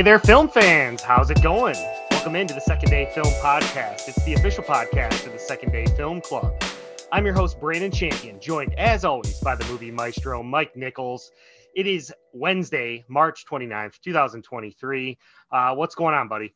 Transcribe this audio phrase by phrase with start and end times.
[0.00, 1.02] Hey there, film fans.
[1.02, 1.76] How's it going?
[2.10, 4.08] Welcome into the Second Day Film Podcast.
[4.08, 6.54] It's the official podcast of the Second Day Film Club.
[7.12, 11.30] I'm your host, Brandon Champion, joined as always by the movie maestro, Mike Nichols.
[11.76, 15.18] It is Wednesday, March 29th, 2023.
[15.52, 16.54] Uh, what's going on, buddy?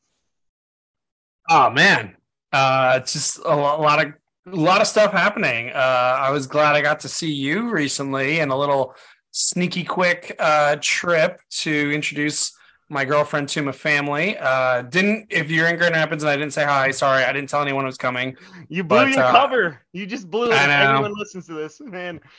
[1.50, 2.16] Oh, man.
[2.50, 4.14] Uh, it's just a lot, of
[4.50, 5.68] a lot of stuff happening.
[5.68, 8.94] Uh, I was glad I got to see you recently and a little
[9.32, 12.50] sneaky quick uh, trip to introduce
[12.88, 14.36] my girlfriend to my family.
[14.38, 17.48] Uh, didn't if you're in Grand Rapids and I didn't say hi, sorry, I didn't
[17.48, 18.36] tell anyone was coming.
[18.68, 19.80] You blew But, your uh, cover.
[19.92, 20.54] You just blew it.
[20.54, 22.20] Everyone listens to this, man.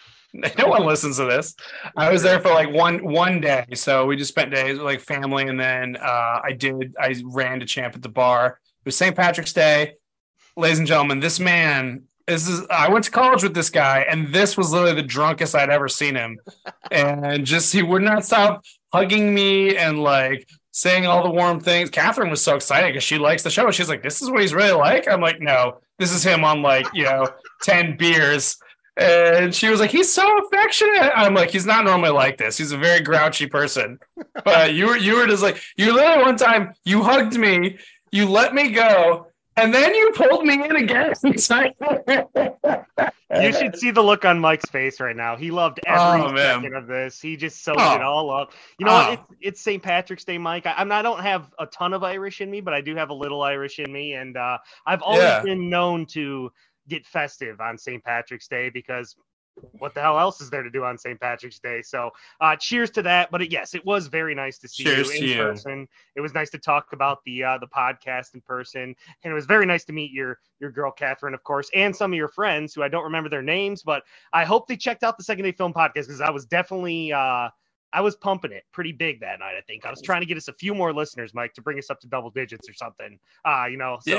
[0.58, 1.56] No one listens to this.
[1.96, 5.00] I was there for like one one day, so we just spent days with like
[5.00, 8.60] family, and then uh, I did I ran to champ at the bar.
[8.82, 9.16] It was St.
[9.16, 9.94] Patrick's Day,
[10.58, 11.22] ladies and gentlemen.
[11.22, 12.04] This man.
[12.28, 15.56] This is I went to college with this guy, and this was literally the drunkest
[15.56, 16.38] I'd ever seen him.
[16.92, 18.64] and just he would not stop
[18.96, 21.90] hugging me and like saying all the warm things.
[21.90, 23.70] Catherine was so excited because she likes the show.
[23.72, 26.62] She's like, "This is what he's really like." I'm like, "No, this is him on
[26.62, 27.28] like you know
[27.62, 28.58] ten beers."
[28.98, 32.58] And she was like, "He's so affectionate." I'm like, "He's not normally like this.
[32.58, 34.00] He's a very grouchy person."
[34.46, 37.78] But you were you were just like you literally one time you hugged me,
[38.12, 39.25] you let me go,
[39.58, 41.14] and then you pulled me in again.
[43.42, 45.36] You should see the look on Mike's face right now.
[45.36, 46.62] He loved every Oh, man.
[46.62, 47.20] second of this.
[47.20, 47.96] He just soaked Oh.
[47.96, 48.54] it all up.
[48.78, 49.10] You know Oh.
[49.10, 49.14] what?
[49.14, 49.84] It's, it's St.
[49.84, 50.66] Patrick's Day, Mike.
[50.66, 52.96] I, I'm not, I don't have a ton of Irish in me, but I do
[52.96, 55.42] have a little Irish in me, and uh, I've always Yeah.
[55.42, 56.50] been known to
[56.88, 58.02] get festive on St.
[58.04, 59.16] Patrick's Day because
[59.80, 61.20] what the hell else is there to do on St.
[61.20, 61.82] Patrick's Day?
[61.82, 62.12] So,
[62.42, 63.32] uh, cheers to that.
[63.32, 65.36] But it, yes, it was very nice to see Cheers you in you.
[65.44, 65.88] person.
[66.16, 69.46] It was nice to talk about the uh, the podcast in person, and it was
[69.46, 72.74] very nice to meet your your girl Catherine, of course, and some of your friends
[72.74, 75.52] who I don't remember their names, but I hope they checked out the Second Day
[75.52, 77.50] Film podcast because I was definitely uh,
[77.94, 79.56] I was pumping it pretty big that night.
[79.58, 81.78] I think I was trying to get us a few more listeners, Mike, to bring
[81.80, 83.18] us up to double digits or something.
[83.46, 84.18] Uh, you know, so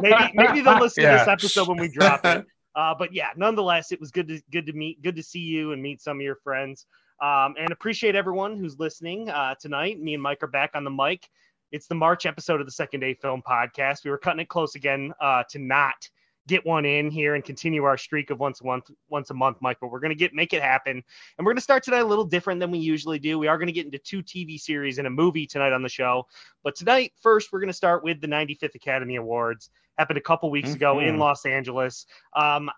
[0.00, 2.46] maybe maybe they'll listen to this episode when we drop it.
[2.74, 5.72] Uh, but yeah, nonetheless, it was good to good to meet, good to see you
[5.72, 6.86] and meet some of your friends.
[7.20, 10.00] Um, and appreciate everyone who's listening uh, tonight.
[10.00, 11.28] Me and Mike are back on the mic.
[11.72, 14.04] It's the March episode of the Second Day Film Podcast.
[14.04, 16.08] We were cutting it close again uh, to not
[16.46, 19.58] get one in here and continue our streak of once a month, once a month,
[19.60, 19.78] Mike.
[19.80, 21.02] But we're gonna get make it happen,
[21.38, 23.38] and we're gonna start tonight a little different than we usually do.
[23.38, 26.26] We are gonna get into two TV series and a movie tonight on the show.
[26.62, 29.70] But tonight, first, we're gonna start with the 95th Academy Awards.
[29.98, 31.18] Happened a couple weeks ago in Mhm.
[31.18, 32.06] Los Angeles.
[32.34, 32.70] Um,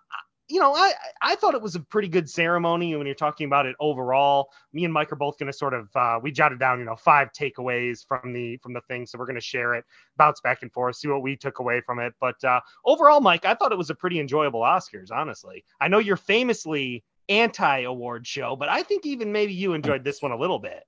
[0.49, 3.65] you know, I I thought it was a pretty good ceremony when you're talking about
[3.65, 4.49] it overall.
[4.73, 6.95] Me and Mike are both going to sort of uh, we jotted down you know
[6.95, 9.85] five takeaways from the from the thing, so we're going to share it,
[10.17, 12.13] bounce back and forth, see what we took away from it.
[12.19, 15.11] But uh, overall, Mike, I thought it was a pretty enjoyable Oscars.
[15.11, 20.21] Honestly, I know you're famously anti-award show, but I think even maybe you enjoyed this
[20.21, 20.83] one a little bit.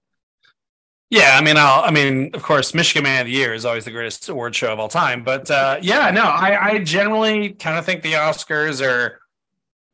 [1.11, 3.85] Yeah, I mean, I'll, I mean, of course, Michigan Man of the Year is always
[3.85, 5.23] the greatest award show of all time.
[5.23, 9.19] But uh, yeah, no, I, I generally kind of think the Oscars are,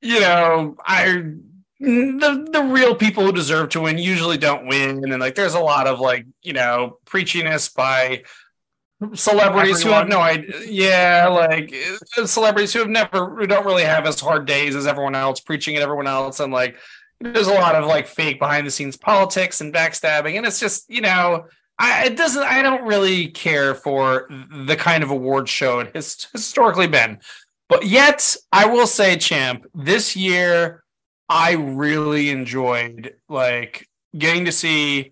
[0.02, 1.24] you know, I
[1.80, 5.60] the the real people who deserve to win usually don't win, and like there's a
[5.60, 8.24] lot of like you know preachiness by
[9.14, 10.60] celebrities who have no idea.
[10.68, 11.74] Yeah, like
[12.18, 15.40] uh, celebrities who have never who don't really have as hard days as everyone else,
[15.40, 16.78] preaching at everyone else, and like
[17.20, 20.38] there's a lot of like fake behind the scenes politics and backstabbing.
[20.38, 21.46] And it's just you know
[21.80, 26.28] I, it doesn't i don't really care for the kind of award show it has
[26.32, 27.20] historically been
[27.72, 30.84] but yet i will say champ this year
[31.30, 33.88] i really enjoyed like
[34.18, 35.12] getting to see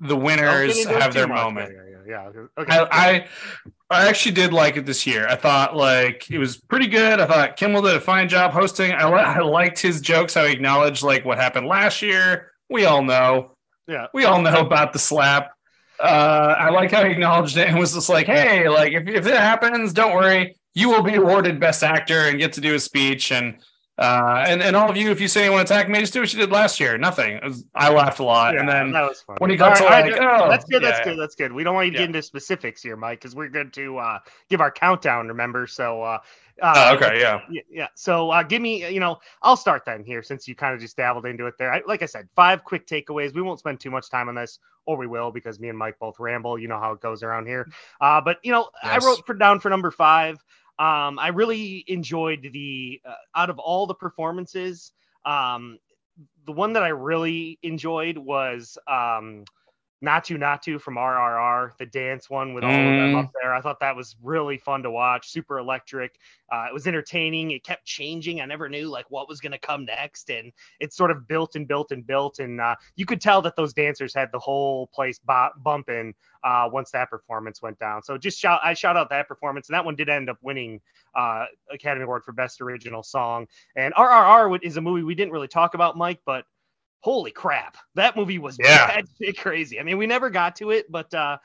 [0.00, 1.36] the winners have their much.
[1.36, 2.62] moment Yeah, yeah, yeah.
[2.62, 2.72] Okay.
[2.72, 3.26] I, I
[3.90, 5.26] I actually did like it this year.
[5.26, 7.20] I thought like it was pretty good.
[7.20, 8.92] I thought Kimmel did a fine job hosting.
[8.92, 10.34] I, I liked his jokes.
[10.34, 12.52] How he acknowledged like what happened last year.
[12.68, 13.52] We all know.
[13.86, 14.08] Yeah.
[14.12, 15.52] We all know about the slap.
[15.98, 19.26] Uh, I like how he acknowledged it and was just like, "Hey, like if if
[19.26, 20.54] it happens, don't worry.
[20.78, 23.56] You will be awarded best actor and get to do a speech." And
[23.98, 26.12] uh, and and all of you, if you say you want to attack me, just
[26.12, 26.96] do what you did last year.
[26.96, 27.40] Nothing.
[27.42, 29.36] Was- I laughed a lot, and then that was fun.
[29.40, 30.82] when he got to right, like, right, oh, that's good.
[30.82, 31.18] That's yeah, good.
[31.18, 31.52] That's good.
[31.52, 32.02] We don't want you to Yeah.
[32.02, 35.26] get into specifics here, Mike, because we're good to uh, give our countdown.
[35.28, 36.02] Remember, so.
[36.02, 36.18] Uh,
[36.60, 37.40] Oh, uh, okay, yeah.
[37.48, 37.86] Yeah, yeah.
[37.94, 40.96] So uh, give me, you know, I'll start then here since you kind of just
[40.96, 41.72] dabbled into it there.
[41.72, 43.32] I, like I said, five quick takeaways.
[43.32, 46.00] We won't spend too much time on this, or we will because me and Mike
[46.00, 46.58] both ramble.
[46.58, 47.70] You know how it goes around here.
[48.00, 50.44] Uh, but you know, I wrote for down for number five.
[50.78, 54.92] Um, I really enjoyed the uh, out of all the performances.
[55.24, 55.78] Um,
[56.46, 59.44] the one that I really enjoyed was um,
[60.04, 62.92] Naatu Naatu from RRR, the dance one with all mm.
[62.92, 63.52] of them up there.
[63.52, 66.18] I thought that was really fun to watch, super electric.
[66.52, 67.50] Uh, it was entertaining.
[67.50, 68.40] It kept changing.
[68.40, 71.56] I never knew like what was going to come next, and it sort of built
[71.56, 72.38] and built and built.
[72.38, 76.14] And uh, you could tell that those dancers had the whole place b- bumping
[76.44, 78.02] uh, once that performance went down.
[78.02, 80.80] So just shout, I shout out that performance, and that one did end up winning
[81.16, 83.48] uh, Academy Award for Best Original Song.
[83.74, 86.44] And RRR is a movie we didn't really talk about, Mike, but
[87.00, 87.76] holy crap.
[87.94, 89.00] That movie was yeah.
[89.38, 89.78] crazy.
[89.78, 91.38] I mean we never got to it but uh,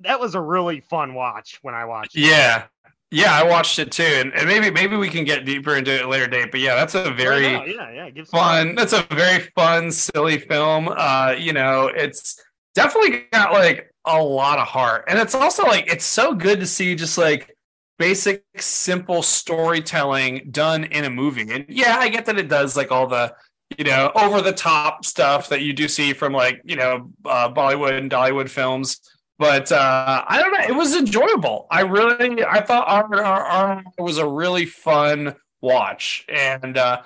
[0.00, 2.20] that was a really fun watch when i watched it.
[2.20, 2.64] yeah.
[3.10, 6.08] Yeah i watched it too and, and, maybe maybe we can get deeper into it
[6.08, 10.38] later date but yeah that's a very yeah yeah fun that's a very fun silly
[10.38, 10.88] film.
[10.88, 12.42] Uh you know it's
[12.74, 16.66] definitely got like a lot of heart and it's also like it's so good to
[16.66, 17.56] see just like
[17.98, 22.92] basic simple storytelling done in a movie and yeah i get that it does like
[22.92, 23.32] all the
[23.76, 27.52] you know, over the top stuff that you do see from like, you know, uh,
[27.52, 29.00] Bollywood and Tollywood films.
[29.38, 31.66] But uh, I don't know, it was enjoyable.
[31.70, 37.02] I really, I thought our, our, our was a really fun watch, and uh,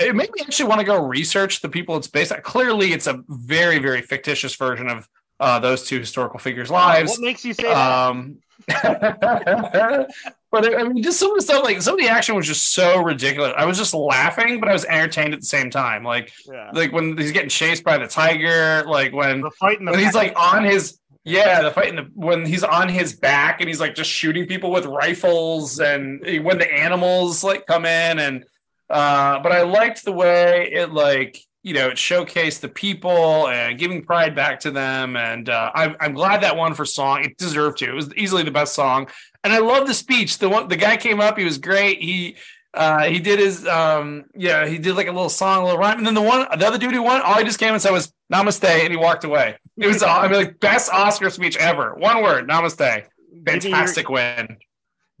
[0.00, 2.40] it made me actually want to go research the people it's based on.
[2.42, 5.08] Clearly, it's a very, very fictitious version of
[5.38, 7.12] uh, those two historical figures' lives.
[7.12, 8.47] What makes you say um, that?
[8.66, 10.10] but
[10.52, 13.02] I mean, just some of the stuff, like some of the action was just so
[13.02, 13.52] ridiculous.
[13.56, 16.04] I was just laughing, but I was entertained at the same time.
[16.04, 16.70] Like, yeah.
[16.72, 20.34] like when he's getting chased by the tiger, like when, the fight when he's like
[20.36, 23.94] on his, yeah, the fight in the when he's on his back and he's like
[23.94, 28.44] just shooting people with rifles, and when the animals like come in, and
[28.90, 33.78] uh, but I liked the way it like you know it showcased the people and
[33.78, 37.36] giving pride back to them, and uh, I'm I'm glad that one for song it
[37.36, 37.90] deserved to.
[37.90, 39.08] It was easily the best song
[39.44, 40.38] and I love the speech.
[40.38, 42.02] The one the guy came up, he was great.
[42.02, 42.36] He
[42.74, 45.98] uh, he did his um yeah, he did like a little song, a little rhyme.
[45.98, 47.92] And then the one the other dude who won, all he just came and said
[47.92, 49.56] was namaste and he walked away.
[49.76, 51.94] It was I mean like best Oscar speech ever.
[51.94, 53.04] One word, namaste.
[53.46, 54.56] Fantastic give your, win.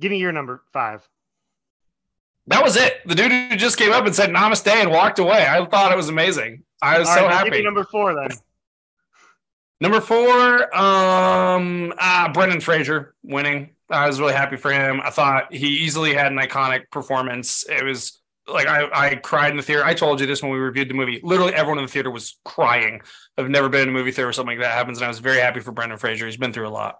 [0.00, 1.08] Give me your number five.
[2.48, 3.06] That was it.
[3.06, 5.46] The dude who just came up and said namaste and walked away.
[5.46, 6.64] I thought it was amazing.
[6.80, 7.62] I was all so right, happy.
[7.62, 8.30] number four then.
[9.80, 13.70] Number four, um, ah, Brendan Fraser winning.
[13.90, 15.00] I was really happy for him.
[15.02, 17.64] I thought he easily had an iconic performance.
[17.68, 19.84] It was like I, I cried in the theater.
[19.84, 21.20] I told you this when we reviewed the movie.
[21.22, 23.02] Literally everyone in the theater was crying.
[23.36, 25.20] I've never been in a movie theater where something like that happens, and I was
[25.20, 26.26] very happy for Brendan Fraser.
[26.26, 26.98] He's been through a lot.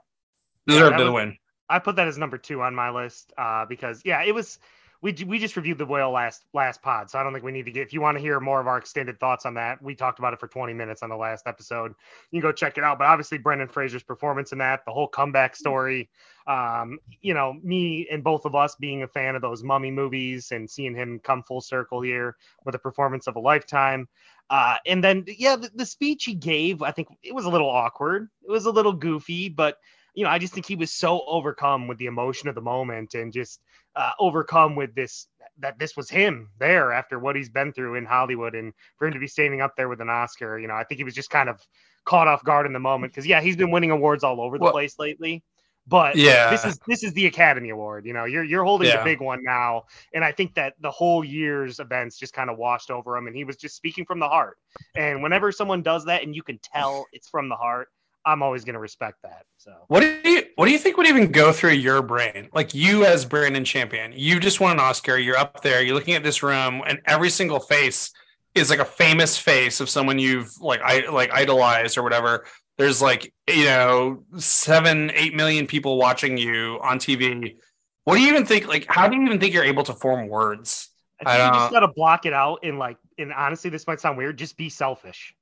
[0.66, 1.36] Deserved yeah, was, the win.
[1.68, 4.58] I put that as number two on my list uh, because yeah, it was
[5.00, 7.66] we we just reviewed the whale last last pod, so I don't think we need
[7.66, 7.86] to get.
[7.86, 10.32] If you want to hear more of our extended thoughts on that, we talked about
[10.32, 11.94] it for 20 minutes on the last episode.
[12.32, 12.98] You can go check it out.
[12.98, 16.10] But obviously, Brendan Fraser's performance in that, the whole comeback story,
[16.48, 20.50] um, you know, me and both of us being a fan of those mummy movies
[20.50, 24.08] and seeing him come full circle here with a performance of a lifetime.
[24.50, 27.68] Uh, and then, yeah, the, the speech he gave, I think it was a little
[27.68, 28.30] awkward.
[28.42, 29.76] It was a little goofy, but
[30.18, 33.14] you know, I just think he was so overcome with the emotion of the moment
[33.14, 33.60] and just
[33.94, 35.28] uh, overcome with this
[35.60, 39.14] that this was him there after what he's been through in Hollywood and for him
[39.14, 41.30] to be standing up there with an Oscar, you know, I think he was just
[41.30, 41.60] kind of
[42.04, 44.64] caught off guard in the moment because yeah, he's been winning awards all over the
[44.64, 45.44] well, place lately.
[45.86, 48.04] But yeah, this is this is the Academy Award.
[48.04, 48.98] You know, you're you're holding yeah.
[48.98, 52.58] the big one now, and I think that the whole year's events just kind of
[52.58, 54.58] washed over him, and he was just speaking from the heart.
[54.96, 57.88] And whenever someone does that, and you can tell it's from the heart,
[58.28, 59.46] I'm always going to respect that.
[59.56, 62.50] So, what do you what do you think would even go through your brain?
[62.52, 65.16] Like you as Brandon Champion, you just won an Oscar.
[65.16, 65.82] You're up there.
[65.82, 68.12] You're looking at this room, and every single face
[68.54, 72.44] is like a famous face of someone you've like I like idolized or whatever.
[72.76, 77.56] There's like you know seven, eight million people watching you on TV.
[78.04, 78.68] What do you even think?
[78.68, 80.90] Like, how do you even think you're able to form words?
[81.20, 83.86] I think I you just got to block it out and like, and honestly, this
[83.86, 84.38] might sound weird.
[84.38, 85.34] Just be selfish.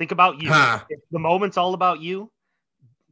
[0.00, 0.50] Think about you.
[0.50, 0.80] Huh.
[0.88, 2.32] If the moment's all about you,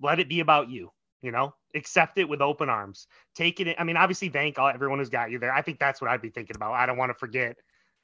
[0.00, 0.90] let it be about you.
[1.20, 3.06] You know, accept it with open arms.
[3.34, 3.76] Take it.
[3.78, 5.52] I mean, obviously, thank all, everyone who's got you there.
[5.52, 6.72] I think that's what I'd be thinking about.
[6.72, 7.58] I don't want to forget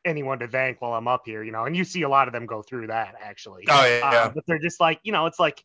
[0.05, 1.43] anyone to thank while I'm up here.
[1.43, 3.65] You know, and you see a lot of them go through that actually.
[3.71, 4.07] Oh yeah.
[4.07, 5.65] Uh, but they're just like, you know, it's like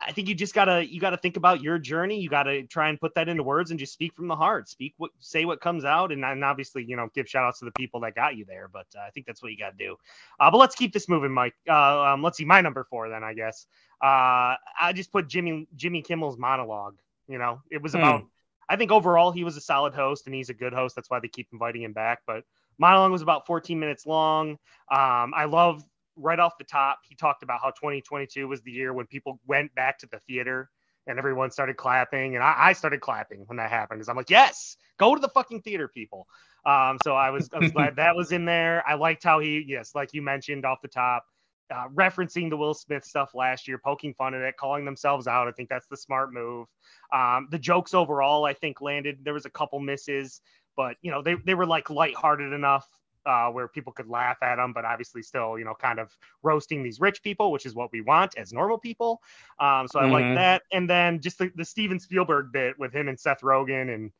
[0.00, 2.20] I think you just gotta you gotta think about your journey.
[2.20, 4.68] You gotta try and put that into words and just speak from the heart.
[4.68, 7.64] Speak what say what comes out, and, and obviously you know give shout outs to
[7.64, 8.68] the people that got you there.
[8.70, 9.96] But uh, I think that's what you gotta do.
[10.38, 11.54] Uh, but let's keep this moving, Mike.
[11.68, 13.24] Uh, um, let's see my number four then.
[13.24, 13.66] I guess
[14.02, 16.96] uh, I just put Jimmy Jimmy Kimmel's monologue.
[17.26, 17.98] You know, it was hmm.
[17.98, 18.24] about.
[18.68, 20.96] I think overall he was a solid host and he's a good host.
[20.96, 22.22] That's why they keep inviting him back.
[22.26, 22.42] But
[22.78, 24.58] monologue was about 14 minutes long.
[24.90, 25.84] Um, I love
[26.16, 29.74] right off the top, he talked about how 2022 was the year when people went
[29.74, 30.70] back to the theater
[31.06, 32.34] and everyone started clapping.
[32.34, 35.28] And I, I started clapping when that happened because I'm like, yes, go to the
[35.28, 36.26] fucking theater, people.
[36.64, 38.82] Um, so I was, I was glad that was in there.
[38.86, 41.24] I liked how he, yes, like you mentioned off the top,
[41.72, 45.48] uh, referencing the Will Smith stuff last year, poking fun at it, calling themselves out.
[45.48, 46.66] I think that's the smart move.
[47.12, 49.18] Um, the jokes overall, I think, landed.
[49.22, 50.40] There was a couple misses,
[50.76, 52.86] but you know they they were like lighthearted enough
[53.26, 56.82] uh, where people could laugh at them, but obviously still, you know, kind of roasting
[56.82, 59.20] these rich people, which is what we want as normal people.
[59.58, 60.12] Um, so I mm-hmm.
[60.12, 60.62] like that.
[60.72, 64.12] And then just the, the Steven Spielberg bit with him and Seth Rogen and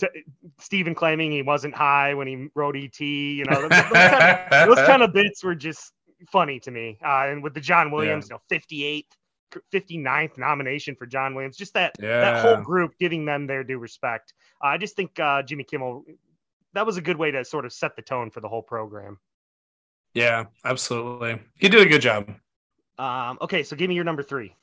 [0.00, 0.24] t-
[0.58, 2.98] Steven claiming he wasn't high when he wrote ET.
[3.00, 5.92] You know, those, those, kind of, those kind of bits were just
[6.30, 6.98] funny to me.
[7.04, 8.38] Uh, and with the John Williams, yeah.
[8.50, 9.04] you know, 58th
[9.72, 11.56] 59th nomination for John Williams.
[11.56, 12.20] Just that yeah.
[12.20, 14.34] that whole group giving them their due respect.
[14.62, 16.04] Uh, I just think uh, Jimmy Kimmel
[16.74, 19.18] that was a good way to sort of set the tone for the whole program.
[20.12, 21.40] Yeah, absolutely.
[21.56, 22.30] He did a good job.
[22.98, 24.54] Um, okay, so give me your number three.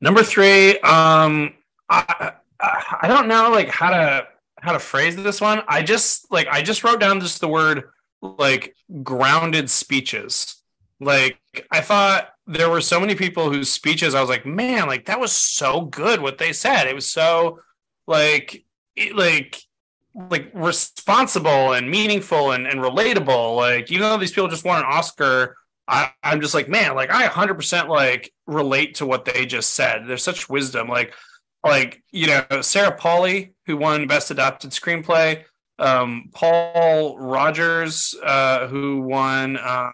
[0.00, 1.54] Number three, um,
[1.88, 4.26] I, I don't know like how to
[4.60, 5.62] how to phrase this one.
[5.68, 7.84] I just like I just wrote down just the word
[8.22, 10.56] like grounded speeches.
[11.00, 11.38] Like
[11.70, 15.20] I thought there were so many people whose speeches I was like, man, like that
[15.20, 16.86] was so good what they said.
[16.86, 17.60] It was so
[18.06, 18.64] like
[18.96, 19.62] it, like
[20.14, 23.56] like responsible and meaningful and, and relatable.
[23.56, 27.10] Like even though these people just won an Oscar, I, I'm just like, man, like
[27.10, 30.04] I 100% like relate to what they just said.
[30.06, 30.88] There's such wisdom.
[30.88, 31.14] Like,
[31.64, 35.44] like you know, Sarah Polley, who won Best Adapted Screenplay,
[35.78, 39.92] um, Paul Rogers, uh, who won um,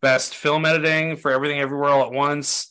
[0.00, 2.70] Best Film Editing for Everything Everywhere All at Once.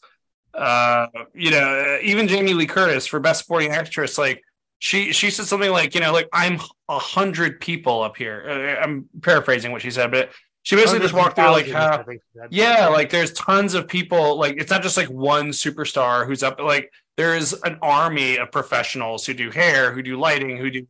[0.53, 4.17] Uh, you know, even Jamie Lee Curtis for Best Supporting Actress.
[4.17, 4.43] Like,
[4.81, 6.59] she she said something like, you know, like I'm
[6.89, 8.43] a hundred people up here.
[8.79, 10.31] Uh, I'm paraphrasing what she said, but
[10.63, 12.03] she basically just walked through like how,
[12.49, 14.39] yeah, like there's tons of people.
[14.39, 16.59] Like it's not just like one superstar who's up.
[16.59, 20.87] Like there's an army of professionals who do hair, who do lighting, who do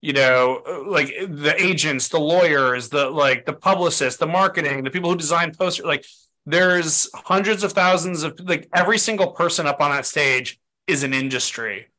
[0.00, 4.90] you know uh, like the agents the lawyers the like the publicists the marketing the
[4.90, 6.06] people who design posters like
[6.46, 11.12] there's hundreds of thousands of like every single person up on that stage is an
[11.12, 11.89] industry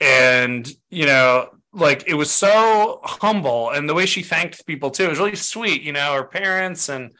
[0.00, 5.08] and you know like it was so humble and the way she thanked people too
[5.08, 7.12] was really sweet you know her parents and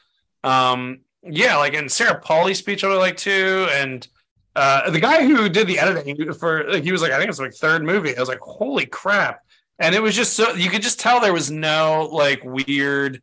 [0.45, 3.69] um yeah like in sarah Polley's speech i really like too.
[3.73, 4.07] And
[4.55, 7.31] uh the guy who did the editing for like he was like i think it
[7.31, 8.17] was like third movie.
[8.17, 9.41] I was like holy crap.
[9.79, 13.23] And it was just so you could just tell there was no like weird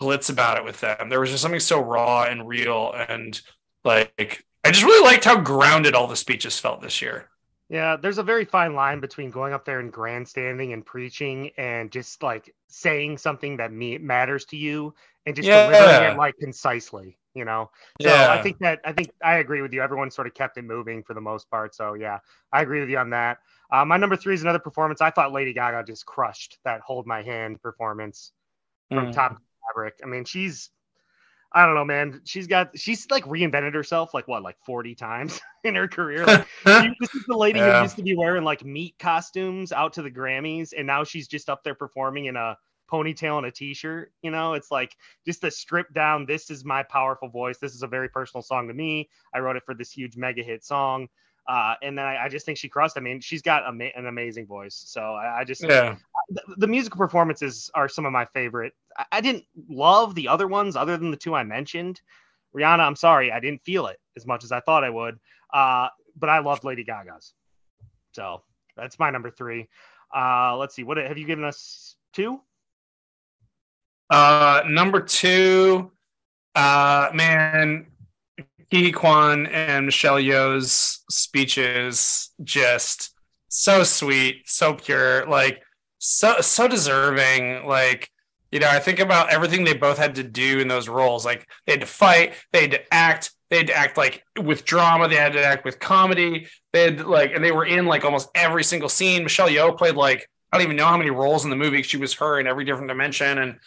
[0.00, 1.08] glitz about it with them.
[1.08, 2.92] There was just something so raw and real.
[2.92, 3.40] And
[3.84, 7.28] like i just really liked how grounded all the speeches felt this year
[7.68, 11.90] yeah, there's a very fine line between going up there and grandstanding and preaching and
[11.92, 14.94] just like saying something that me- matters to you
[15.26, 15.66] and just yeah.
[15.66, 17.70] delivering it like concisely, you know.
[18.00, 18.32] So yeah.
[18.32, 19.82] I think that I think I agree with you.
[19.82, 21.74] Everyone sort of kept it moving for the most part.
[21.74, 22.20] So yeah,
[22.52, 23.38] I agree with you on that.
[23.70, 25.02] Uh, my number three is another performance.
[25.02, 28.32] I thought Lady Gaga just crushed that "Hold My Hand" performance
[28.90, 29.12] from mm.
[29.12, 29.36] Top
[29.68, 30.00] Fabric.
[30.02, 30.70] I mean, she's
[31.52, 32.20] I don't know, man.
[32.24, 36.26] She's got she's like reinvented herself like what, like 40 times in her career.
[36.26, 37.78] Like, she, this is the lady yeah.
[37.78, 41.26] who used to be wearing like meat costumes out to the Grammys, and now she's
[41.26, 42.56] just up there performing in a
[42.90, 44.12] ponytail and a t-shirt.
[44.22, 46.26] You know, it's like just a stripped down.
[46.26, 47.58] This is my powerful voice.
[47.58, 49.08] This is a very personal song to me.
[49.34, 51.08] I wrote it for this huge mega hit song.
[51.48, 52.98] Uh, and then I, I, just think she crushed.
[52.98, 54.84] I mean, she's got ama- an amazing voice.
[54.86, 55.96] So I, I just, yeah.
[56.28, 58.74] The, the, musical performances are some of my favorite.
[58.98, 62.02] I, I, didn't love the other ones other than the two I mentioned.
[62.54, 65.18] Rihanna, I'm sorry, I didn't feel it as much as I thought I would.
[65.50, 67.32] Uh, but I loved Lady Gaga's.
[68.12, 68.42] So
[68.76, 69.68] that's my number three.
[70.14, 70.84] Uh, let's see.
[70.84, 71.96] What have you given us?
[72.12, 72.40] Two.
[74.10, 75.92] Uh, number two.
[76.54, 77.86] Uh, man,
[78.72, 83.14] Ke Quan and Michelle Yeoh's speeches just
[83.48, 85.62] so sweet, so pure, like
[85.98, 87.66] so so deserving.
[87.66, 88.10] Like,
[88.52, 91.24] you know, I think about everything they both had to do in those roles.
[91.24, 94.64] Like they had to fight, they had to act, they had to act like with
[94.64, 96.46] drama, they had to act with comedy.
[96.72, 99.22] They had like and they were in like almost every single scene.
[99.22, 101.82] Michelle Yeoh played like I don't even know how many roles in the movie.
[101.82, 103.38] She was her in every different dimension.
[103.38, 103.58] And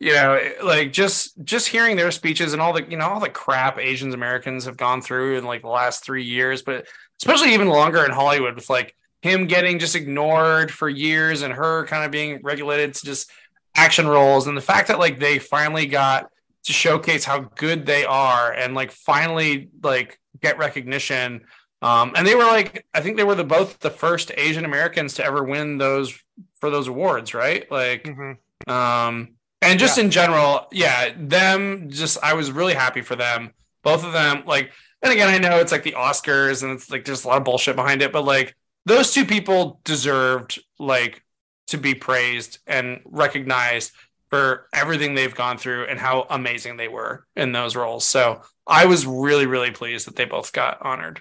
[0.00, 3.28] you know like just just hearing their speeches and all the you know all the
[3.28, 6.86] crap asians americans have gone through in like the last three years but
[7.20, 11.84] especially even longer in hollywood with like him getting just ignored for years and her
[11.86, 13.30] kind of being regulated to just
[13.76, 16.30] action roles and the fact that like they finally got
[16.64, 21.42] to showcase how good they are and like finally like get recognition
[21.82, 25.14] um and they were like i think they were the both the first asian americans
[25.14, 26.18] to ever win those
[26.58, 28.70] for those awards right like mm-hmm.
[28.70, 29.28] um
[29.62, 30.04] and just yeah.
[30.04, 33.52] in general, yeah, them just I was really happy for them.
[33.82, 37.04] Both of them, like, and again, I know it's like the Oscars and it's like
[37.04, 38.54] there's a lot of bullshit behind it, but like
[38.86, 41.22] those two people deserved like
[41.68, 43.92] to be praised and recognized
[44.28, 48.04] for everything they've gone through and how amazing they were in those roles.
[48.04, 51.20] So I was really, really pleased that they both got honored.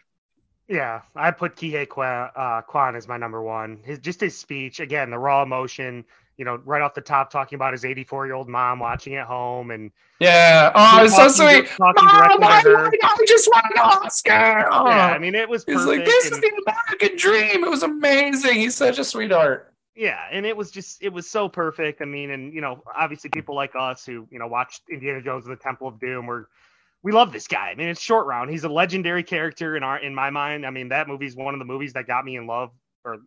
[0.68, 3.80] Yeah, I put Huy Quan, uh, Quan as my number one.
[3.84, 6.06] His just his speech again, the raw emotion.
[6.40, 9.28] You know, right off the top, talking about his 84 year old mom watching at
[9.28, 11.70] home, and yeah, oh, it's so sweet.
[11.80, 14.68] Mom, I, I just won an Oscar.
[14.72, 14.88] Oh.
[14.88, 15.66] Yeah, I mean, it was.
[15.66, 17.64] He's like, this and, is the American dream.
[17.66, 18.56] It was amazing.
[18.56, 19.74] He's such a sweetheart.
[19.96, 22.02] Yeah, and it was just it was so perfect.
[22.02, 25.46] I mean, and you know, obviously people like us who you know watched Indiana Jones
[25.46, 26.48] and the Temple of Doom were
[27.04, 27.70] we love this guy.
[27.70, 28.50] I mean, it's short round.
[28.50, 30.66] He's a legendary character in our in my mind.
[30.66, 32.72] I mean, that movie's one of the movies that got me in love
[33.04, 33.18] or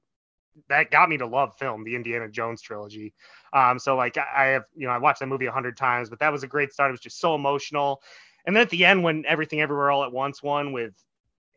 [0.68, 3.14] that got me to love film, the Indiana Jones trilogy.
[3.52, 6.18] Um, so like I have, you know, I watched that movie a hundred times, but
[6.20, 6.90] that was a great start.
[6.90, 8.02] It was just so emotional.
[8.46, 10.94] And then at the end, when everything everywhere all at once won with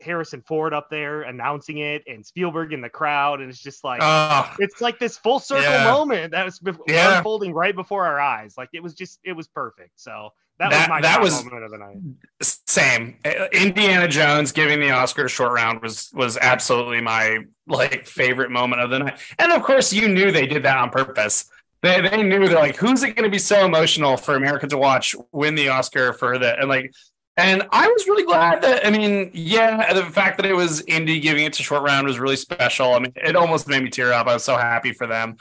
[0.02, 4.02] Harrison Ford up there announcing it and Spielberg in the crowd, and it's just like
[4.02, 5.84] uh, it's like this full circle yeah.
[5.86, 7.18] moment that was yeah.
[7.18, 8.56] unfolding right before our eyes.
[8.58, 9.92] Like it was just it was perfect.
[9.96, 11.98] So that, that was my that was moment of the night.
[12.42, 13.18] Same.
[13.52, 18.82] Indiana Jones giving the Oscar to Short Round was was absolutely my like favorite moment
[18.82, 19.20] of the night.
[19.38, 21.50] And of course, you knew they did that on purpose.
[21.82, 24.78] They, they knew they're like, who's it going to be so emotional for America to
[24.78, 26.60] watch win the Oscar for that?
[26.60, 26.92] And like,
[27.38, 31.20] and I was really glad that I mean, yeah, the fact that it was Indy
[31.20, 32.94] giving it to Short Round was really special.
[32.94, 34.28] I mean, it almost made me tear up.
[34.28, 35.38] I was so happy for them.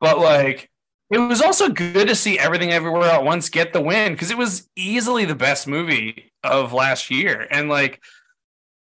[0.00, 0.70] But like
[1.10, 4.38] it was also good to see everything everywhere at once get the win because it
[4.38, 7.46] was easily the best movie of last year.
[7.48, 8.02] And like,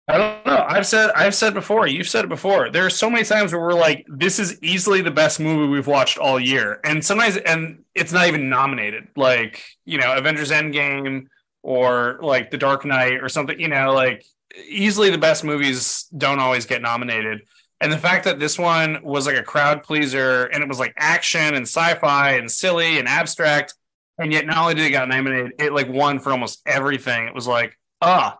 [0.06, 0.66] I don't know.
[0.68, 1.86] I've said I've said before.
[1.86, 2.70] You've said it before.
[2.70, 5.86] There are so many times where we're like, "This is easily the best movie we've
[5.86, 9.08] watched all year," and sometimes and it's not even nominated.
[9.16, 11.28] Like you know, Avengers Endgame
[11.62, 13.58] or like The Dark Knight or something.
[13.58, 14.24] You know, like
[14.68, 17.42] easily the best movies don't always get nominated.
[17.80, 20.92] And the fact that this one was like a crowd pleaser and it was like
[20.98, 23.74] action and sci-fi and silly and abstract,
[24.18, 27.26] and yet not only did it get nominated, it like won for almost everything.
[27.26, 28.36] It was like, ah,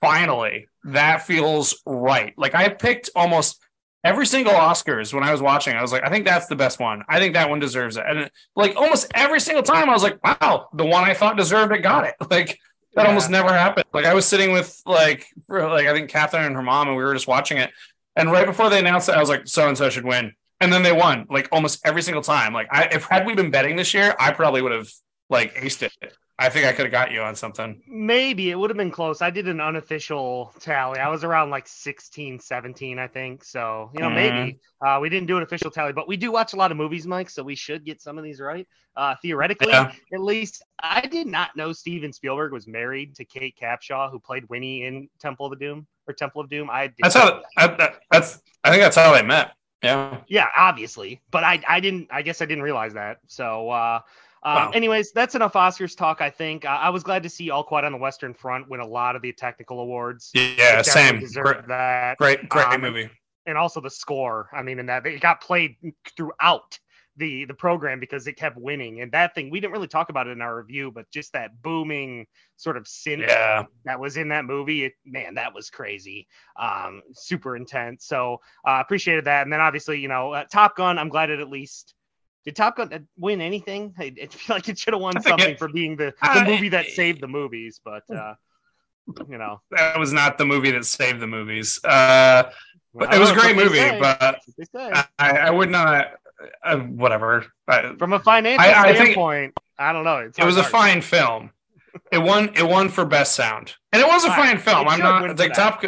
[0.00, 2.34] finally, that feels right.
[2.36, 3.61] Like I picked almost
[4.04, 5.76] every single Oscars when I was watching.
[5.76, 7.04] I was like, I think that's the best one.
[7.08, 8.04] I think that one deserves it.
[8.06, 11.72] And like almost every single time, I was like, wow, the one I thought deserved
[11.72, 12.14] it got it.
[12.30, 12.58] Like
[12.94, 13.08] that yeah.
[13.08, 13.84] almost never happened.
[13.92, 17.02] Like I was sitting with like like I think Catherine and her mom, and we
[17.02, 17.70] were just watching it,
[18.16, 20.32] and right before they announced it, I was like, so and so should win.
[20.60, 22.52] And then they won like almost every single time.
[22.52, 24.88] Like, I, if had we been betting this year, I probably would have
[25.28, 25.92] like aced it.
[26.38, 27.82] I think I could have got you on something.
[27.86, 29.20] Maybe it would have been close.
[29.20, 30.98] I did an unofficial tally.
[30.98, 33.44] I was around like 16, 17, I think.
[33.44, 34.14] So, you know, mm.
[34.14, 36.76] maybe uh, we didn't do an official tally, but we do watch a lot of
[36.76, 37.28] movies, Mike.
[37.28, 38.66] So we should get some of these right.
[38.96, 39.92] Uh, theoretically, yeah.
[40.12, 40.62] at least.
[40.82, 45.08] I did not know Steven Spielberg was married to Kate Capshaw, who played Willie in
[45.20, 46.68] Temple of the Doom or Temple of Doom.
[46.70, 47.68] I that's how I,
[48.10, 49.52] that's I think that's how they met.
[49.82, 50.18] Yeah.
[50.28, 52.08] Yeah, obviously, but I I didn't.
[52.10, 53.18] I guess I didn't realize that.
[53.28, 53.70] So.
[53.70, 54.00] uh
[54.44, 54.70] um, wow.
[54.70, 56.20] Anyways, that's enough Oscars talk.
[56.20, 58.80] I think uh, I was glad to see All Quiet on the Western Front win
[58.80, 60.30] a lot of the technical awards.
[60.34, 61.24] Yeah, same.
[61.32, 62.18] Great, that.
[62.18, 63.08] great, great um, movie.
[63.46, 64.48] And also the score.
[64.52, 65.76] I mean, in that it got played
[66.16, 66.78] throughout
[67.16, 69.00] the the program because it kept winning.
[69.00, 71.60] And that thing we didn't really talk about it in our review, but just that
[71.62, 72.26] booming
[72.56, 73.64] sort of synth yeah.
[73.84, 76.26] that was in that movie, it, man, that was crazy,
[76.58, 78.06] um, super intense.
[78.06, 79.42] So uh, appreciated that.
[79.42, 80.98] And then obviously, you know, uh, Top Gun.
[80.98, 81.94] I'm glad it at least.
[82.44, 83.94] Did Top Gun uh, win anything?
[83.98, 86.68] I, I feel like it should have won something it, for being the, the movie
[86.70, 88.34] that saved the movies, but uh,
[89.28, 91.78] you know that was not the movie that saved the movies.
[91.84, 92.50] Uh,
[92.92, 93.98] well, it was a great movie, say.
[93.98, 94.38] but
[95.18, 96.08] I, I, would not
[96.62, 97.46] uh, whatever.
[97.98, 100.30] From a financial I, I standpoint, think, I don't know.
[100.36, 101.50] It was a fine film.
[102.10, 102.50] It won.
[102.54, 104.88] It won for best sound, and it was a fine film.
[104.88, 105.82] I'm not like Top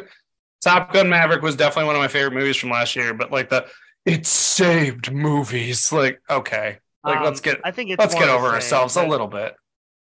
[0.63, 3.13] Top Gun Maverick was definitely one of my favorite movies from last year.
[3.13, 3.67] But like the
[4.05, 5.93] it saved movies.
[5.93, 7.61] Like okay, like um, let's get.
[7.65, 9.55] I think let's get over ourselves a little bit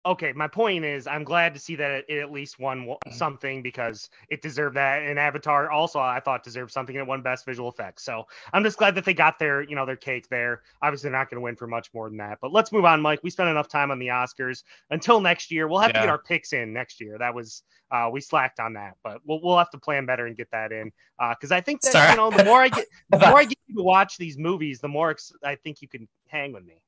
[0.06, 3.12] okay, my point is, I'm glad to see that it, at least won mm-hmm.
[3.12, 5.02] something because it deserved that.
[5.02, 6.94] And Avatar also, I thought deserved something.
[6.94, 8.04] It won Best Visual Effects.
[8.04, 10.62] So I'm just glad that they got their, you know, their cake there.
[10.82, 12.38] Obviously, they're not going to win for much more than that.
[12.40, 13.20] But let's move on, Mike.
[13.22, 14.62] We spent enough time on the Oscars.
[14.90, 16.00] Until next year, we'll have yeah.
[16.00, 17.16] to get our picks in next year.
[17.18, 20.36] That was uh, we slacked on that, but we'll we'll have to plan better and
[20.36, 20.92] get that in.
[21.18, 22.10] Because uh, I think that Sorry.
[22.10, 24.88] you know, the more I get, the more I get to watch these movies, the
[24.88, 26.82] more ex- I think you can hang with me.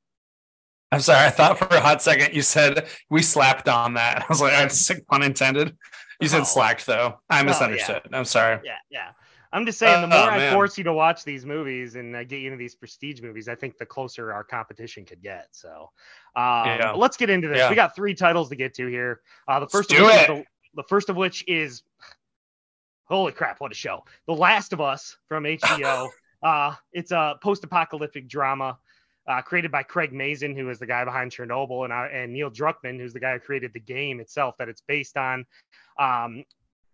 [0.93, 1.27] I'm sorry.
[1.27, 4.23] I thought for a hot second you said we slapped on that.
[4.23, 5.77] I was like, that's pun intended.
[6.21, 6.45] You said oh.
[6.45, 7.21] slacked though.
[7.29, 8.03] I misunderstood.
[8.05, 8.19] Oh, yeah.
[8.19, 8.61] I'm sorry.
[8.65, 9.09] Yeah, yeah.
[9.53, 12.25] I'm just saying, the more oh, I force you to watch these movies and uh,
[12.25, 15.47] get you into these prestige movies, I think the closer our competition could get.
[15.53, 15.91] So,
[16.35, 16.93] um, yeah.
[16.95, 17.59] let's get into this.
[17.59, 17.71] Yeah.
[17.71, 19.21] We got three titles to get to here.
[19.49, 20.45] Uh, the first, of which the,
[20.75, 21.83] the first of which is,
[23.05, 24.05] holy crap, what a show!
[24.27, 26.09] The Last of Us from HBO.
[26.43, 28.79] uh, it's a post-apocalyptic drama
[29.29, 32.51] uh, created by Craig Mazin, who is the guy behind Chernobyl, and uh, and Neil
[32.51, 35.45] Druckmann, who's the guy who created the game itself that it's based on.
[35.99, 36.45] Um,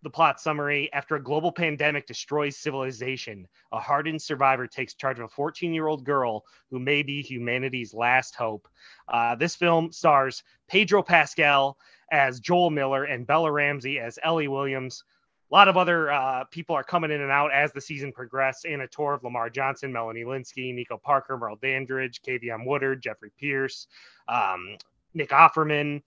[0.03, 5.25] the plot summary after a global pandemic destroys civilization a hardened survivor takes charge of
[5.25, 8.67] a 14 year old girl who may be humanity's last hope
[9.07, 11.77] uh, this film stars pedro pascal
[12.11, 15.03] as joel miller and bella ramsey as ellie williams
[15.53, 18.65] a lot of other uh, people are coming in and out as the season progresses.
[18.67, 23.85] Anna Torv, Lamar Johnson, Melanie Lynskey, Nico Parker, Merle Dandridge, Keivonn Woodard, Jeffrey Pierce,
[24.27, 24.77] um,
[25.13, 26.01] Nick Offerman,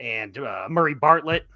[0.00, 1.46] and uh, Murray Bartlett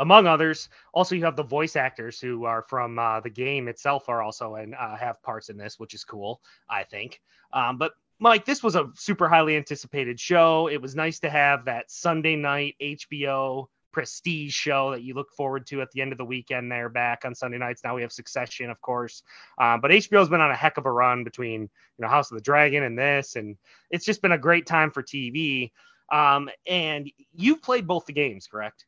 [0.00, 0.68] among others.
[0.92, 4.56] Also, you have the voice actors who are from uh, the game itself are also
[4.56, 7.20] and uh, have parts in this, which is cool, I think.
[7.52, 10.66] Um, but Mike, this was a super highly anticipated show.
[10.66, 15.66] It was nice to have that Sunday night HBO prestige show that you look forward
[15.68, 16.70] to at the end of the weekend.
[16.70, 17.82] There back on Sunday nights.
[17.84, 19.22] Now we have Succession, of course,
[19.60, 22.36] um, but HBO's been on a heck of a run between you know House of
[22.36, 23.56] the Dragon and this, and
[23.90, 25.72] it's just been a great time for TV.
[26.10, 28.84] Um, and you've played both the games, correct?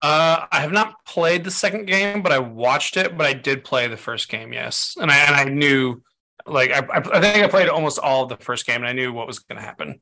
[0.00, 3.16] Uh, I have not played the second game, but I watched it.
[3.16, 6.02] But I did play the first game, yes, and I and I knew,
[6.46, 9.12] like, I, I think I played almost all of the first game, and I knew
[9.12, 10.00] what was going to happen.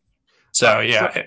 [0.53, 1.23] So yeah, so,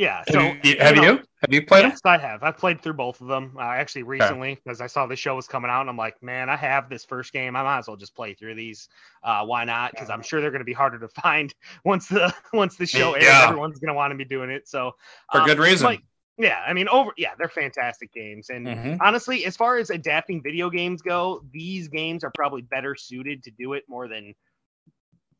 [0.00, 0.22] yeah.
[0.30, 1.82] So have you have you, know, have you played?
[1.82, 2.12] Yes, them?
[2.12, 2.42] I have.
[2.42, 4.84] I've played through both of them uh, actually recently because okay.
[4.84, 7.34] I saw the show was coming out, and I'm like, man, I have this first
[7.34, 7.54] game.
[7.54, 8.88] I might as well just play through these.
[9.22, 9.90] Uh, why not?
[9.90, 13.12] Because I'm sure they're going to be harder to find once the once the show
[13.12, 13.24] airs.
[13.24, 13.48] Yeah.
[13.48, 14.66] Everyone's going to want to be doing it.
[14.66, 14.92] So
[15.30, 15.84] for um, good reason.
[15.84, 16.02] Like,
[16.38, 19.02] yeah, I mean, over yeah, they're fantastic games, and mm-hmm.
[19.02, 23.50] honestly, as far as adapting video games go, these games are probably better suited to
[23.50, 24.34] do it more than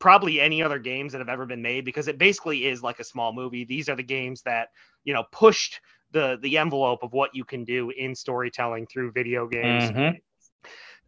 [0.01, 3.03] probably any other games that have ever been made because it basically is like a
[3.03, 3.63] small movie.
[3.63, 4.69] These are the games that
[5.05, 5.79] you know pushed
[6.11, 9.91] the the envelope of what you can do in storytelling through video games.
[9.91, 10.17] Mm-hmm.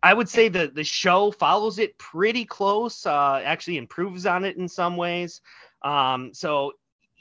[0.01, 3.05] I would say that the show follows it pretty close.
[3.05, 5.41] Uh, actually, improves on it in some ways.
[5.81, 6.73] Um, so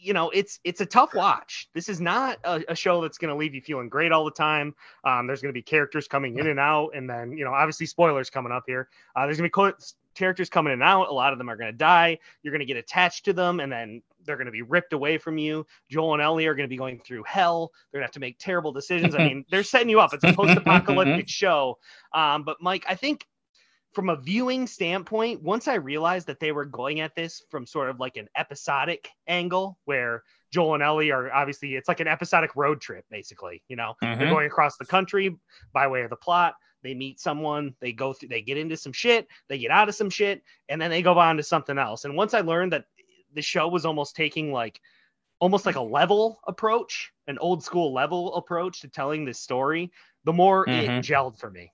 [0.02, 3.32] you know it's it's a tough watch this is not a, a show that's going
[3.32, 6.38] to leave you feeling great all the time um, there's going to be characters coming
[6.38, 9.48] in and out and then you know obviously spoilers coming up here uh, there's going
[9.48, 9.72] to be co-
[10.14, 12.60] characters coming in and out a lot of them are going to die you're going
[12.60, 15.66] to get attached to them and then they're going to be ripped away from you
[15.90, 18.20] joel and ellie are going to be going through hell they're going to have to
[18.20, 21.78] make terrible decisions i mean they're setting you up it's a post-apocalyptic show
[22.14, 23.24] um, but mike i think
[23.92, 27.90] from a viewing standpoint, once I realized that they were going at this from sort
[27.90, 32.50] of like an episodic angle where Joel and Ellie are obviously it's like an episodic
[32.56, 33.62] road trip, basically.
[33.68, 34.18] You know, mm-hmm.
[34.18, 35.36] they're going across the country
[35.72, 36.54] by way of the plot.
[36.82, 39.94] They meet someone, they go through, they get into some shit, they get out of
[39.94, 42.04] some shit, and then they go on to something else.
[42.04, 42.86] And once I learned that
[43.34, 44.80] the show was almost taking like
[45.38, 49.90] almost like a level approach, an old school level approach to telling this story,
[50.24, 50.90] the more mm-hmm.
[50.90, 51.72] it gelled for me.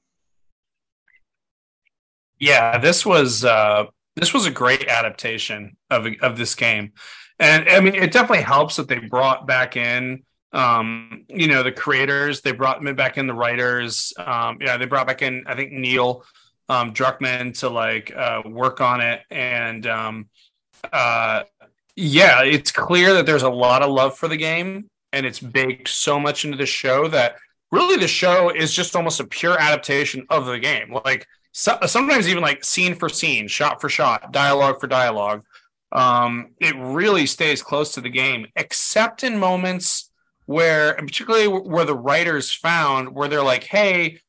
[2.38, 6.92] Yeah, this was uh, this was a great adaptation of of this game,
[7.38, 11.72] and I mean it definitely helps that they brought back in um, you know the
[11.72, 14.12] creators, they brought me back in the writers.
[14.18, 16.24] Um, yeah, they brought back in I think Neil
[16.68, 20.28] um, Druckmann to like uh, work on it, and um,
[20.92, 21.42] uh,
[21.96, 25.88] yeah, it's clear that there's a lot of love for the game, and it's baked
[25.88, 27.36] so much into the show that
[27.70, 30.94] really the show is just almost a pure adaptation of the game.
[31.04, 35.44] Like so, sometimes even like scene for scene, shot for shot, dialogue for dialogue.
[35.90, 40.07] Um, it really stays close to the game, except in moments
[40.48, 44.20] where, and particularly where the writers found where they're like, "Hey,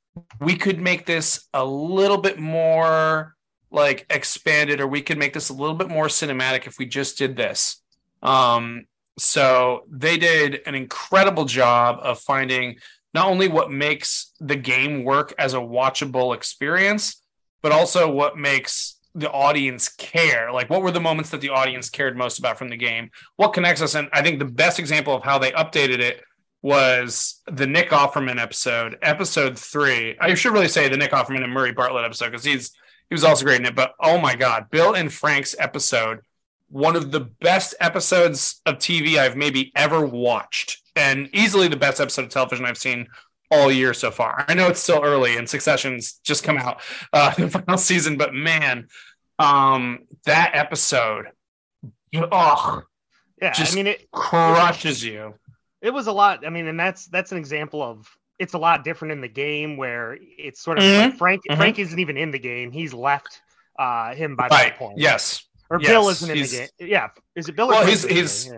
[0.41, 3.37] we could make this a little bit more
[3.71, 7.17] like expanded, or we could make this a little bit more cinematic if we just
[7.17, 7.81] did this."
[8.21, 8.85] Um,
[9.17, 12.79] so they did an incredible job of finding
[13.13, 17.23] not only what makes the game work as a watchable experience,
[17.61, 20.51] but also what makes the audience care.
[20.51, 23.09] Like, what were the moments that the audience cared most about from the game?
[23.35, 23.95] What connects us?
[23.95, 26.23] And I think the best example of how they updated it
[26.61, 30.17] was the Nick Offerman episode, episode three.
[30.19, 32.71] I should really say the Nick Offerman and Murray Bartlett episode because he's
[33.09, 33.75] he was also great in it.
[33.75, 36.19] But oh my God, Bill and Frank's episode,
[36.69, 41.99] one of the best episodes of TV I've maybe ever watched and easily the best
[41.99, 43.07] episode of television I've seen
[43.51, 44.45] all year so far.
[44.47, 46.81] I know it's still early and Succession's just come out
[47.13, 48.87] uh, the final season, but man,
[49.37, 51.27] um, that episode,
[52.15, 52.83] oh,
[53.41, 55.33] yeah, I mean it crushes it, you.
[55.81, 56.45] It was a lot.
[56.45, 58.05] I mean, and that's that's an example of
[58.37, 61.09] it's a lot different in the game where it's sort of mm-hmm.
[61.09, 61.43] like Frank.
[61.49, 61.59] Mm-hmm.
[61.59, 63.41] Frank isn't even in the game; he's left
[63.77, 64.69] uh, him by right.
[64.69, 64.97] that point.
[64.97, 65.89] Yes, or yes.
[65.89, 66.89] Bill isn't in he's, the game.
[66.89, 67.69] Yeah, is it Bill?
[67.69, 68.51] well, he's he's.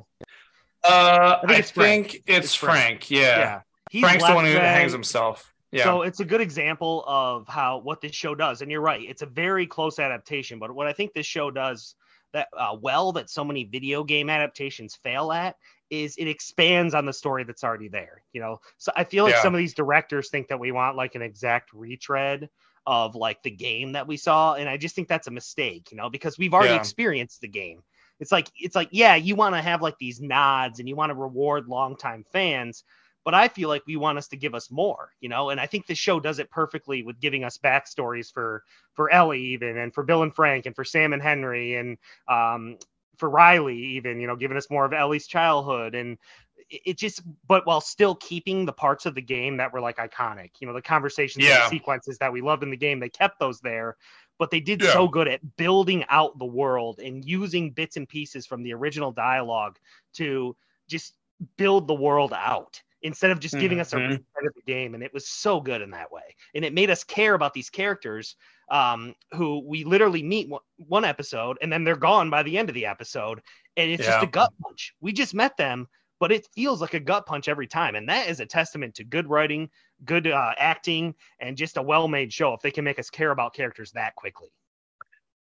[0.84, 2.12] Uh, I think, it's, I Frank.
[2.12, 2.82] Think it's, it's Frank.
[2.82, 3.12] Frank.
[3.12, 3.20] Yeah.
[3.22, 3.62] yeah.
[4.00, 5.54] Frank's the one who hangs himself.
[5.72, 5.84] Yeah.
[5.86, 8.62] So it's a good example of how what this show does.
[8.62, 10.60] And you're right, it's a very close adaptation.
[10.60, 11.96] But what I think this show does
[12.34, 15.56] that uh, well that so many video game adaptations fail at
[15.90, 18.22] is it expands on the story that's already there.
[18.34, 19.42] You know, so I feel like Yeah.
[19.42, 22.50] some of these directors think that we want like an exact retread
[22.86, 25.92] of like the game that we saw, and I just think that's a mistake.
[25.92, 26.80] You know, because we've already Yeah.
[26.80, 27.84] experienced the game.
[28.20, 31.12] It's like it's like yeah, you want to have like these nods and you want
[31.12, 32.84] to reward longtime fans,
[33.24, 35.50] but I feel like we want us to give us more, you know.
[35.50, 39.42] And I think the show does it perfectly with giving us backstories for for Ellie
[39.42, 42.78] even, and for Bill and Frank, and for Sam and Henry, and um,
[43.18, 46.18] for Riley even, you know, giving us more of Ellie's childhood and.
[46.86, 50.52] It just, but while still keeping the parts of the game that were like iconic,
[50.62, 51.64] you know, the conversations Yeah.
[51.64, 53.98] and sequences that we loved in the game, they kept those there
[54.42, 54.94] but they did Yeah.
[54.94, 59.12] so good at building out the world and using bits and pieces from the original
[59.12, 59.78] dialogue
[60.14, 60.56] to
[60.88, 61.14] just
[61.58, 64.10] build the world out instead of just giving us a Mhm.
[64.10, 66.36] reset of the game and it was so good in that way.
[66.54, 68.36] And it made us care about these characters
[68.70, 72.70] um, who we literally meet one, one episode and then they're gone by the end
[72.70, 73.42] of the episode
[73.78, 74.94] and it's just a gut punch.
[75.02, 75.88] We just met them
[76.20, 79.04] but it feels like a gut punch every time and that is a testament to
[79.04, 79.70] good writing
[80.06, 83.56] good uh, acting and just a well-made show if they can make us care about
[83.56, 84.50] characters that quickly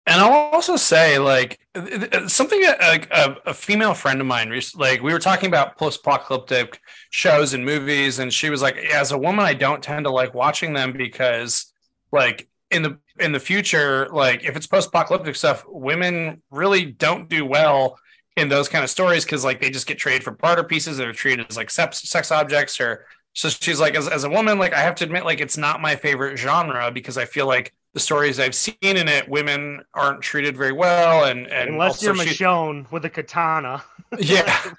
[0.05, 4.25] And I'll also say, like, th- th- something that, like a, a female friend of
[4.25, 6.79] mine, like, we were talking about post-apocalyptic
[7.11, 10.33] shows and movies, and she was like, "As a woman, I don't tend to like
[10.33, 11.71] watching them because,
[12.11, 17.45] like, in the in the future, like, if it's post-apocalyptic stuff, women really don't do
[17.45, 17.99] well
[18.35, 20.97] in those kind of stories because, like, they just get traded for barter pieces.
[20.97, 24.57] They're treated as like sex, sex objects, or so she's like, as as a woman,
[24.57, 27.73] like, I have to admit, like, it's not my favorite genre because I feel like
[27.93, 32.15] the stories I've seen in it, women aren't treated very well, and and unless you're
[32.15, 33.83] she- Michonne with a katana.
[34.19, 34.73] yeah,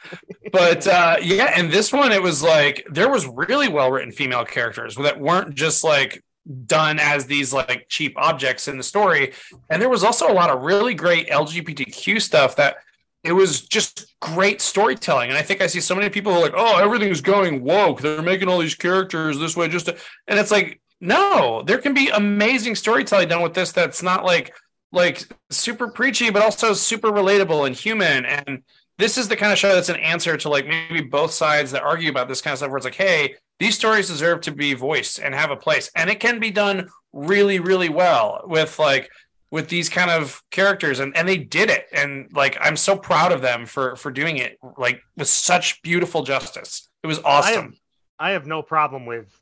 [0.53, 4.45] but uh, yeah, and this one it was like there was really well written female
[4.45, 6.23] characters that weren't just like
[6.67, 9.33] done as these like cheap objects in the story,
[9.71, 12.77] and there was also a lot of really great LGBTQ stuff that.
[13.23, 16.43] It was just great storytelling, and I think I see so many people who are
[16.43, 18.01] like, "Oh, everything's going woke.
[18.01, 19.97] They're making all these characters this way." Just, to...
[20.27, 23.73] and it's like, no, there can be amazing storytelling done with this.
[23.73, 24.55] That's not like
[24.93, 28.25] like super preachy, but also super relatable and human.
[28.25, 28.63] And
[28.99, 31.83] this is the kind of show that's an answer to like maybe both sides that
[31.83, 34.75] argue about this kind of stuff where it's like, hey, these stories deserve to be
[34.75, 35.91] voiced and have a place.
[35.95, 39.11] And it can be done really, really well with like
[39.51, 41.87] with these kind of characters and, and they did it.
[41.93, 46.23] And like I'm so proud of them for for doing it like with such beautiful
[46.25, 46.89] justice.
[47.03, 47.77] It was I have, awesome.
[48.19, 49.40] I have no problem with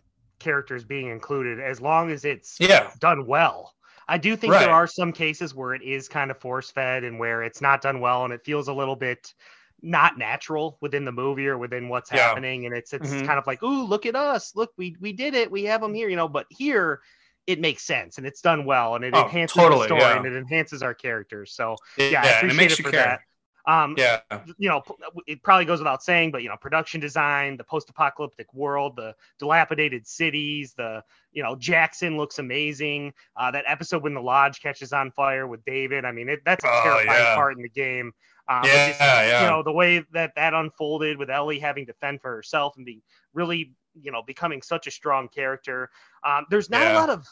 [0.48, 2.90] characters being included as long as it's Yeah.
[3.00, 3.74] done well.
[4.08, 4.60] I do think Right.
[4.60, 7.82] there are some cases where it is kind of force fed and where it's not
[7.82, 9.34] done well and it feels a little bit
[9.82, 12.26] not natural within the movie or within what's Yeah.
[12.26, 13.26] happening and it's it's Mhm.
[13.26, 15.92] kind of like ooh look at us look we we did it we have them
[15.94, 17.00] here you know but here
[17.46, 20.16] it makes sense and it's done well and it Oh, enhances totally, the story yeah.
[20.16, 22.08] and it enhances our characters so Yeah.
[22.08, 23.04] yeah, I appreciate it makes it you for care.
[23.04, 23.20] that
[23.68, 24.20] um Yeah.
[24.56, 24.82] you know,
[25.26, 30.06] it probably goes without saying, but you know, production design, the post-apocalyptic world, the dilapidated
[30.06, 33.12] cities, the you know, Jackson looks amazing.
[33.36, 36.64] Uh, that episode when the lodge catches on fire with David, I mean, it, that's
[36.64, 37.34] a Oh, terrifying yeah.
[37.34, 38.12] part in the game.
[38.48, 39.42] Um, Yeah, just, yeah.
[39.42, 42.86] You know, the way that that unfolded with Ellie having to fend for herself and
[42.86, 43.02] being
[43.34, 45.90] really, you know, becoming such a strong character.
[46.24, 47.26] Um, there's not a lot of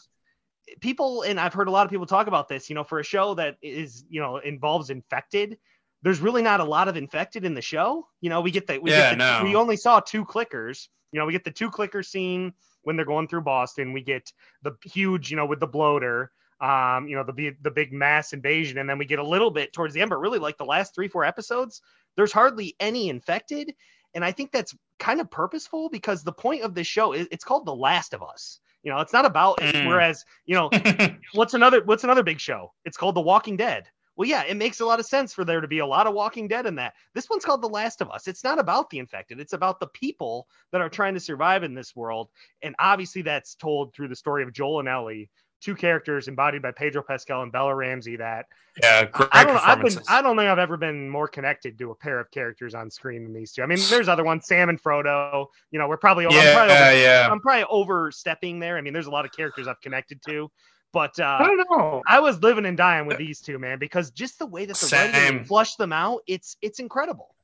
[0.80, 2.68] people, and I've heard a lot of people talk about this.
[2.68, 5.58] You know, for a show that is, you know, involves infected
[6.06, 8.06] there's really not a lot of infected in the show.
[8.20, 9.40] You know, we get the we Yeah, the, no.
[9.42, 10.86] we only saw two clickers.
[11.10, 13.92] You know, we get the two clicker scene when they're going through Boston.
[13.92, 17.72] We get the huge, you know, with the bloater, um, you know, the big the
[17.72, 20.38] big mass invasion, and then we get a little bit towards the end, but really
[20.38, 21.82] like the last three, four episodes,
[22.16, 23.74] there's hardly any infected.
[24.14, 27.42] And I think that's kind of purposeful because the point of this show is it's
[27.42, 28.60] called The Last of Us.
[28.84, 29.88] You know, it's not about Mm.
[29.88, 30.70] whereas, you know,
[31.32, 32.72] what's another what's another big show?
[32.84, 33.88] It's called The Walking Dead.
[34.16, 36.14] Well, yeah, it makes a lot of sense for there to be a lot of
[36.14, 36.94] Walking Dead in that.
[37.14, 38.26] This one's called The Last of Us.
[38.26, 39.40] It's not about the infected.
[39.40, 42.30] It's about the people that are trying to survive in this world.
[42.62, 46.70] And obviously that's told through the story of Joel and Ellie, two characters embodied by
[46.70, 48.46] Pedro Pascal and Bella Ramsey that
[48.82, 49.98] yeah, great I don't know, I've been.
[50.06, 53.24] I don't think I've ever been more connected to a pair of characters on screen
[53.24, 53.62] than these two.
[53.62, 55.46] I mean, there's other ones, Sam and Frodo.
[55.70, 57.28] You know, we're probably I'm yeah, probably over- yeah.
[57.30, 58.76] I'm probably overstepping there.
[58.76, 60.50] I mean, there's a lot of characters I've connected to,
[60.96, 62.02] but uh, I don't know.
[62.06, 64.88] I was living and dying with these two, man, because just the way that the
[64.96, 67.34] writing flushed them out, it's it's incredible.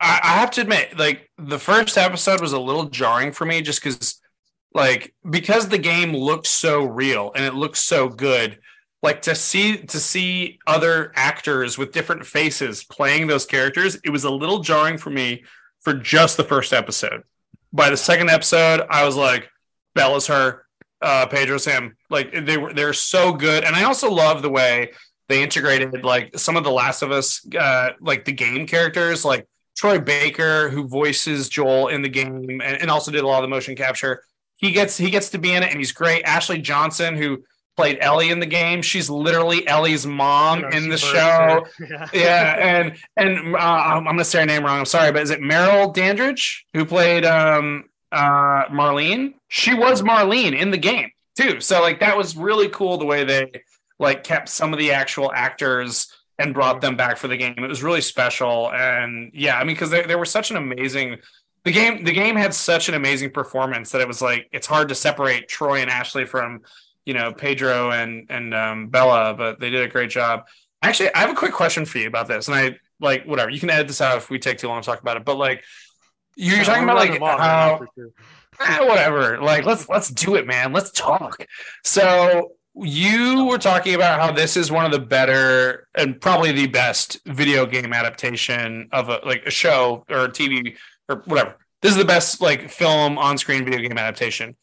[0.00, 3.62] I, I have to admit, like the first episode was a little jarring for me,
[3.62, 4.20] just because,
[4.74, 8.58] like, because the game looked so real and it looked so good.
[9.00, 14.24] Like to see to see other actors with different faces playing those characters, it was
[14.24, 15.44] a little jarring for me
[15.82, 17.22] for just the first episode.
[17.72, 19.48] By the second episode, I was like,
[19.94, 20.66] Bella's her,
[21.02, 21.96] uh, Pedro Sam.
[22.08, 24.92] Like they were they're so good, and I also love the way
[25.28, 29.46] they integrated like some of the Last of Us, uh, like the game characters, like
[29.76, 33.42] Troy Baker, who voices Joel in the game, and, and also did a lot of
[33.42, 34.22] the motion capture.
[34.56, 36.24] He gets he gets to be in it, and he's great.
[36.24, 37.44] Ashley Johnson, who
[37.76, 38.82] played Ellie in the game.
[38.82, 41.66] She's literally Ellie's mom in the show.
[41.80, 42.08] Yeah.
[42.12, 42.56] yeah.
[42.58, 44.80] and and uh, I'm gonna say her name wrong.
[44.80, 49.34] I'm sorry, but is it Meryl Dandridge who played um, uh, Marlene?
[49.48, 51.60] She was Marlene in the game too.
[51.60, 53.62] So like that was really cool the way they
[53.98, 57.54] like kept some of the actual actors and brought them back for the game.
[57.58, 61.18] It was really special, and yeah, I mean because they, they were such an amazing.
[61.64, 64.88] The game, the game had such an amazing performance that it was like it's hard
[64.88, 66.62] to separate Troy and Ashley from
[67.04, 70.46] you know Pedro and and um, Bella, but they did a great job.
[70.82, 73.60] Actually, I have a quick question for you about this, and I like whatever you
[73.60, 75.26] can edit this out if we take too long to talk about it.
[75.26, 75.62] But like,
[76.36, 77.80] you're, you're talking about like how
[78.60, 79.40] eh, whatever.
[79.40, 80.72] Like, let's let's do it, man.
[80.72, 81.44] Let's talk.
[81.84, 86.66] So you were talking about how this is one of the better and probably the
[86.66, 90.76] best video game adaptation of a like a show or a TV
[91.08, 91.56] or whatever.
[91.82, 94.56] This is the best like film on screen video game adaptation.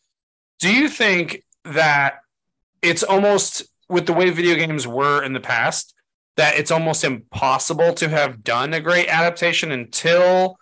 [0.59, 2.19] Do you think that
[2.81, 5.93] it's almost with the way video games were in the past
[6.37, 10.57] that it's almost impossible to have done a great adaptation until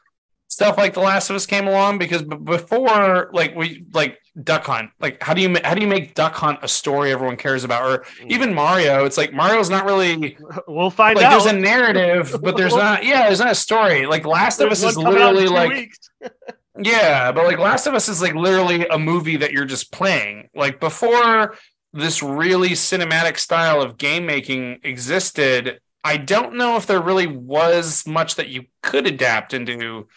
[0.48, 4.66] stuff like The Last of Us came along because b- before like we like Duck
[4.66, 7.64] Hunt like how do you how do you make Duck Hunt a story everyone cares
[7.64, 7.84] about?
[7.84, 8.32] Or mm.
[8.32, 12.56] even Mario it's like Mario's not really we'll find like, out there's a narrative but
[12.58, 14.06] there's not yeah there's not a story.
[14.06, 15.94] Like Last of Us is literally like
[16.80, 20.50] yeah but like Last of Us is like literally a movie that you're just playing.
[20.56, 21.56] Like before
[21.92, 28.06] this really cinematic style of game making existed, I don't know if there really was
[28.06, 30.08] much that you could adapt into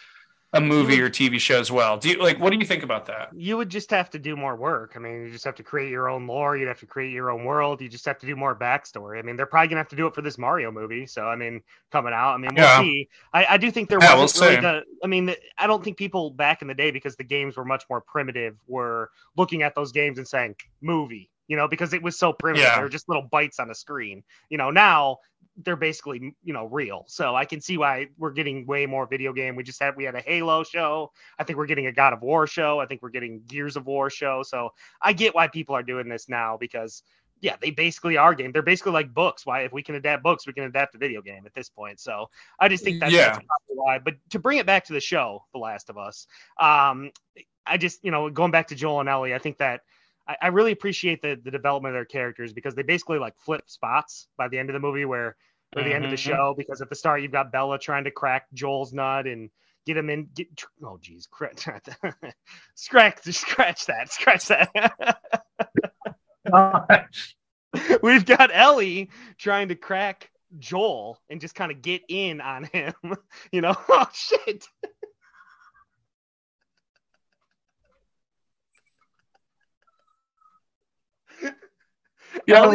[0.53, 1.97] a movie or TV show as well.
[1.97, 3.29] Do you like what do you think about that?
[3.35, 4.93] You would just have to do more work.
[4.95, 7.29] I mean, you just have to create your own lore, you'd have to create your
[7.29, 9.19] own world, you just have to do more backstory.
[9.19, 11.05] I mean, they're probably gonna have to do it for this Mario movie.
[11.05, 12.33] So I mean, coming out.
[12.33, 12.81] I mean, we'll yeah.
[12.81, 13.09] see.
[13.31, 15.97] I, I, do think there yeah, wasn't we'll really the, I mean, I don't think
[15.97, 19.75] people back in the day because the games were much more primitive were looking at
[19.75, 22.67] those games and saying movie you know, because it was so primitive.
[22.67, 22.75] Yeah.
[22.75, 24.23] They were just little bites on a screen.
[24.49, 25.17] You know, now
[25.63, 27.05] they're basically, you know, real.
[27.07, 29.55] So I can see why we're getting way more video game.
[29.55, 31.11] We just had we had a Halo show.
[31.37, 32.79] I think we're getting a God of War show.
[32.79, 34.43] I think we're getting Gears of War show.
[34.43, 34.69] So
[35.01, 37.03] I get why people are doing this now because
[37.41, 38.51] yeah, they basically are game.
[38.51, 39.45] They're basically like books.
[39.45, 41.99] Why, if we can adapt books, we can adapt a video game at this point.
[41.99, 43.33] So I just think that's, yeah.
[43.33, 43.99] that's why.
[43.99, 46.27] But to bring it back to the show, The Last of Us,
[46.59, 47.11] um,
[47.65, 49.81] I just you know going back to Joel and Ellie, I think that
[50.27, 53.63] I, I really appreciate the the development of their characters because they basically like flip
[53.67, 55.35] spots by the end of the movie where
[55.75, 55.95] or the mm-hmm.
[55.95, 56.31] end of the mm-hmm.
[56.31, 59.49] show because at the start you've got Bella trying to crack Joel's nut and
[59.85, 60.29] get him in.
[60.35, 60.47] Get,
[60.83, 61.27] oh, geez,
[62.75, 65.17] scratch, scratch that, scratch that.
[68.01, 72.93] We've got Ellie trying to crack Joel and just kind of get in on him.
[73.51, 74.67] You know, oh shit.
[82.45, 82.65] Yeah,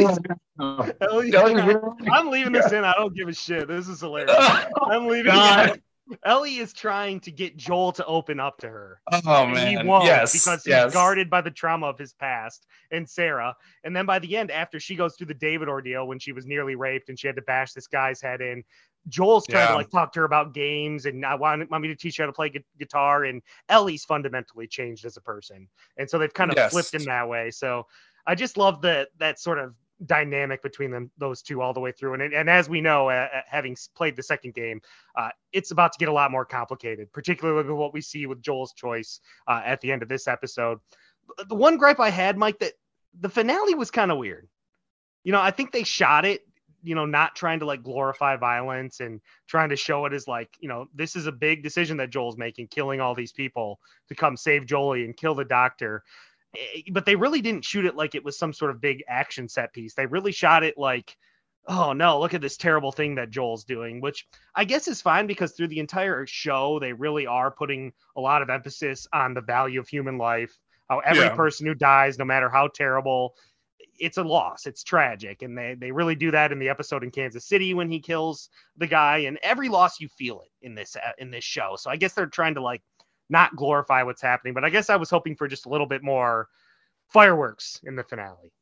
[0.59, 0.89] Oh.
[1.13, 1.79] least, least,
[2.13, 2.85] I'm leaving this in.
[2.85, 3.69] I don't give a shit.
[3.69, 4.35] This is hilarious.
[4.83, 5.83] I'm leaving it.
[6.25, 9.01] Ellie is trying to get Joel to open up to her.
[9.11, 10.93] Oh man, he won't yes, because he's yes.
[10.93, 13.57] guarded by the trauma of his past and Sarah.
[13.85, 16.47] And then by the end, after she goes through the David ordeal when she was
[16.47, 18.63] nearly raped and she had to bash this guy's head in,
[19.09, 19.71] Joel's trying yeah.
[19.71, 22.25] to like talk to her about games and I want, want me to teach her
[22.25, 23.25] how to play gu- guitar.
[23.25, 23.41] And
[23.71, 26.73] Ellie's fundamentally changed as a person, and so they've kind of yes.
[26.73, 27.51] flipped in that way.
[27.51, 27.87] So
[28.27, 29.75] I just love the that sort of
[30.07, 32.15] dynamic between them those two all the way through.
[32.15, 34.81] And, and as we know uh, uh, having played the second game
[35.17, 38.43] uh, it's about to get a lot more complicated particularly with what we see with
[38.43, 40.79] joel's choice uh, at the end of this episode.
[41.49, 42.73] The one gripe i had mike that
[43.21, 44.49] the finale was kind of weird.
[45.23, 46.43] You know i think they shot it
[46.85, 50.51] you know not trying to like glorify violence and trying to show it as like
[50.61, 54.15] you know this is a big decision that joel's making killing all these people to
[54.15, 56.05] come save jolie and kill the doctor
[56.93, 59.73] but they really didn't shoot it like it was some sort of big action set
[59.73, 59.95] piece.
[59.95, 61.17] They really shot it like,
[61.67, 65.27] oh no, look at this terrible thing that Joel's doing, which I guess is fine
[65.27, 69.41] because through the entire show, they really are putting a lot of emphasis on the
[69.41, 70.57] value of human life.
[70.89, 71.35] How every yeah.
[71.35, 73.35] person who dies, no matter how terrible,
[73.99, 74.67] it's a loss.
[74.67, 75.43] It's tragic.
[75.43, 78.51] And they, they really do that in the episode in Kansas City when he kills
[78.77, 79.19] the guy.
[79.19, 81.77] And every loss you feel it in this uh, in this show.
[81.79, 82.83] So I guess they're trying to like
[83.31, 84.55] not glorify what's happening.
[84.55, 86.49] But I guess I was hoping for just a little bit more
[87.09, 88.53] fireworks in the finale.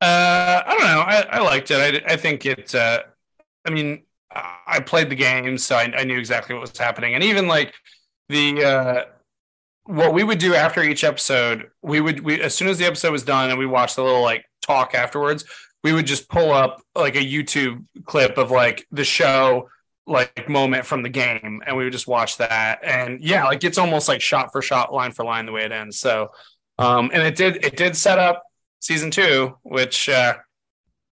[0.00, 1.00] Uh, I don't know.
[1.00, 2.04] I, I liked it.
[2.06, 2.74] I, I think it.
[2.74, 3.02] Uh,
[3.64, 7.22] I mean, I played the game, so I, I, knew exactly what was happening, and
[7.22, 7.72] even like
[8.28, 9.04] the uh,
[9.84, 13.12] what we would do after each episode, we would we as soon as the episode
[13.12, 15.44] was done and we watched the little like talk afterwards,
[15.82, 19.68] we would just pull up like a YouTube clip of like the show
[20.06, 23.78] like moment from the game and we would just watch that and yeah like it's
[23.78, 26.30] almost like shot for shot line for line the way it ends so
[26.78, 28.42] um and it did it did set up
[28.80, 30.34] season two which uh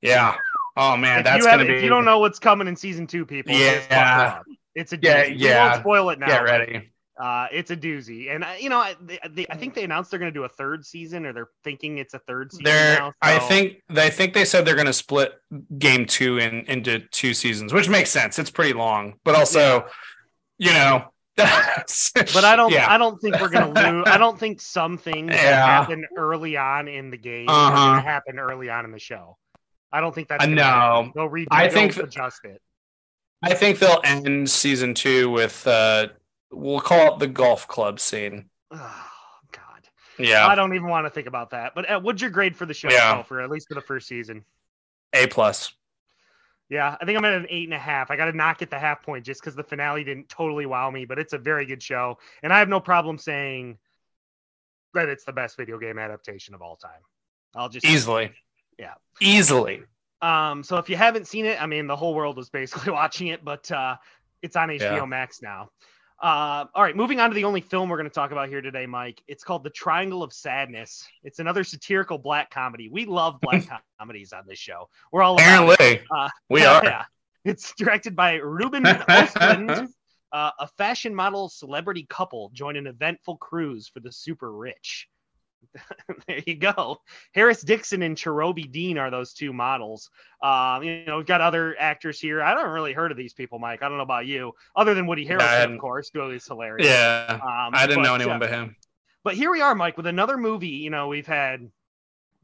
[0.03, 0.35] yeah
[0.77, 3.25] oh man if that's have- gonna be you don't know what's coming in season two,
[3.25, 4.41] people, Yeah.
[4.75, 5.69] it's a Yeah, yeah.
[5.71, 6.27] won't spoil it now.
[6.27, 6.91] get ready
[7.21, 10.11] Uh, it's a doozy, and uh, you know, I, they, they, I think they announced
[10.11, 12.65] they're going to do a third season, or they're thinking it's a third season.
[12.65, 15.33] they're now, i think they think they said they're gonna split
[15.79, 19.85] game two in into two seasons which makes sense it's pretty long but also
[20.59, 21.05] you know
[21.37, 22.73] But I don't.
[22.73, 23.69] yeah I don't think we're gonna
[23.99, 24.05] lose.
[24.07, 27.77] I don't think some things that happen early on in the game are Uh-huh.
[27.97, 29.37] gonna happen early on in the show.
[29.93, 30.45] I don't think that's.
[30.45, 31.13] Uh, no.
[31.17, 31.47] redo.
[31.51, 32.61] I think- adjust it.
[33.43, 36.09] I think they'll end season two with uh
[36.51, 38.51] we'll call it the golf club scene.
[38.71, 39.05] Oh
[39.53, 39.89] God.
[40.19, 40.47] Yeah.
[40.47, 41.75] I don't even want to think about that.
[41.75, 42.91] But uh, what's your grade for the show?
[42.91, 43.17] Yeah.
[43.17, 44.45] though, for at least for the first season.
[45.13, 45.73] A plus.
[46.69, 48.13] Yeah, I think I'm at an eight and a half.
[48.13, 50.89] I got to knock at the half point just because the finale didn't totally wow
[50.89, 53.77] me, but it's a very good show, and I have no problem saying
[54.95, 57.01] that it's the best video game adaptation of all time.
[57.57, 58.31] I'll just Easily.
[58.79, 58.95] Yeah.
[59.21, 59.83] Easily.
[60.23, 63.29] Um, so if you haven't seen it, I mean, the whole world was basically watching
[63.29, 63.97] it, but uh,
[64.43, 65.05] it's on HBO Yeah.
[65.07, 65.71] Max now.
[66.21, 68.61] Uh, all right, moving on to the only film we're going to talk about here
[68.61, 69.23] today, Mike.
[69.27, 71.07] It's called The Triangle of Sadness.
[71.25, 72.91] It's another satirical black comedy.
[72.91, 73.65] We love black
[73.99, 74.89] comedies on this show.
[75.13, 75.37] We're all.
[75.37, 76.03] Apparently.
[76.15, 76.85] Uh, We are.
[76.85, 77.05] Yeah.
[77.47, 79.89] It's directed by Ruben Ostlund.
[80.33, 85.09] uh, a fashion model celebrity couple join an eventful cruise for the super rich.
[86.27, 87.01] there you go.
[87.33, 90.11] Harris Dickinson and Charlbi Dean are those two models.
[90.43, 92.43] Um, you know, we've got other actors here.
[92.43, 93.83] I don't really heard of these people, Mike.
[93.83, 96.89] I don't know about you, other than Woody Harrelson, of course, who is hilarious.
[96.89, 97.39] Yeah.
[97.43, 98.77] Um, I didn't know anyone uh, but him.
[99.23, 100.69] but here we are, Mike, with another movie.
[100.69, 101.71] You know, we've had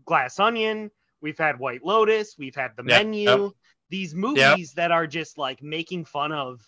[0.04, 3.28] Glass Onion, we've had White Lotus, we've had The Yep, Menu.
[3.44, 3.50] yep.
[3.88, 6.60] These movies that are just like making fun of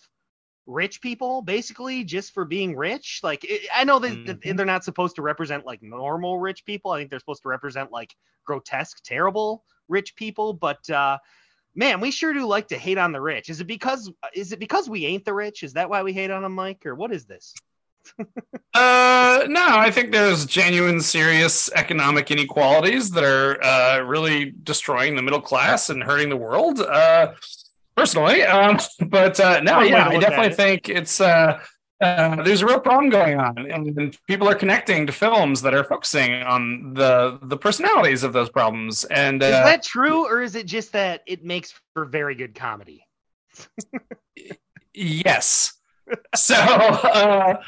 [0.65, 3.21] rich people, basically, just for being rich.
[3.23, 4.55] Like, it, I know that, Mhm.
[4.57, 6.91] they're not supposed to represent like normal rich people.
[6.91, 10.53] I think they're supposed to represent like grotesque, terrible rich people.
[10.53, 11.17] But uh,
[11.75, 13.49] man, we sure do like to hate on the rich.
[13.49, 15.63] Is it because is it because we ain't the rich?
[15.63, 17.53] Is that why we hate on them, Mike, or what is this?
[18.75, 25.21] Uh, no, I think there's genuine, serious economic inequalities that are uh, really destroying the
[25.23, 26.79] middle class and hurting the world.
[26.79, 27.33] Uh,
[27.99, 28.77] personally, um,
[29.07, 31.59] but uh, no, yeah, I definitely think it's uh,
[32.01, 35.83] uh, there's a real problem going on, and people are connecting to films that are
[35.83, 39.03] focusing on the the personalities of those problems.
[39.05, 42.55] And Is uh, that true, or is it just that it makes for very good
[42.55, 43.05] comedy?
[44.91, 45.73] Yes.
[46.35, 47.61] So uh,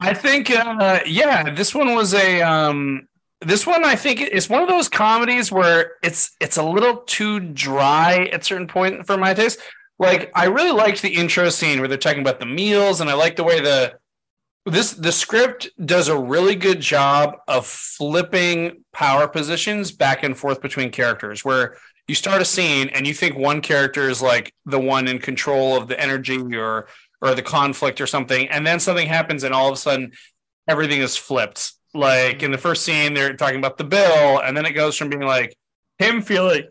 [0.00, 3.08] I think uh, yeah, this one was a um,
[3.40, 7.40] this one I think is one of those comedies where it's it's a little too
[7.40, 9.60] dry at certain point for my taste.
[9.98, 13.14] Like I really liked the intro scene where they're talking about the meals, and I
[13.14, 13.98] like the way the
[14.66, 20.60] this the script does a really good job of flipping power positions back and forth
[20.60, 21.76] between characters where
[22.06, 25.76] you start a scene and you think one character is like the one in control
[25.76, 26.88] of the energy or
[27.20, 30.12] or the conflict or something and then something happens and all of a sudden
[30.68, 31.72] everything is flipped.
[31.94, 35.08] Like in the first scene they're talking about the bill and then it goes from
[35.08, 35.56] being like
[35.98, 36.64] him feeling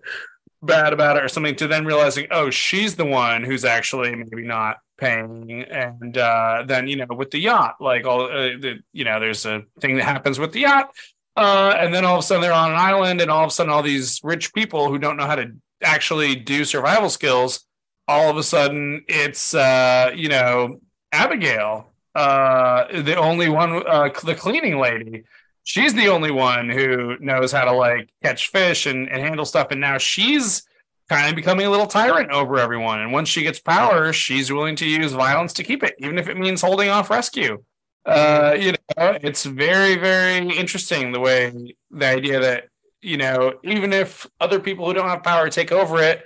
[0.61, 4.43] bad about it or something to then realizing oh she's the one who's actually maybe
[4.43, 5.63] not paying.
[5.63, 9.45] And uh then you know with the yacht like all uh, the, you know there's
[9.45, 10.89] a thing that happens with the yacht
[11.35, 13.51] uh and then all of a sudden they're on an island and all of a
[13.51, 15.51] sudden all these rich people who don't know how to
[15.83, 17.65] actually do survival skills
[18.07, 20.79] all of a sudden it's uh you know
[21.11, 25.23] abigail uh the only one uh the cleaning lady
[25.67, 29.67] she's the only one who knows how to like catch fish and, and handle stuff
[29.69, 30.63] and now she's
[31.09, 34.77] kind of becoming a little tyrant over everyone and once she gets power she's willing
[34.77, 37.61] to use violence to keep it even if it means holding off rescue.
[38.05, 42.69] Uh you know it's very very interesting the way the idea that
[43.01, 46.23] you know even if other people who don't have power take over it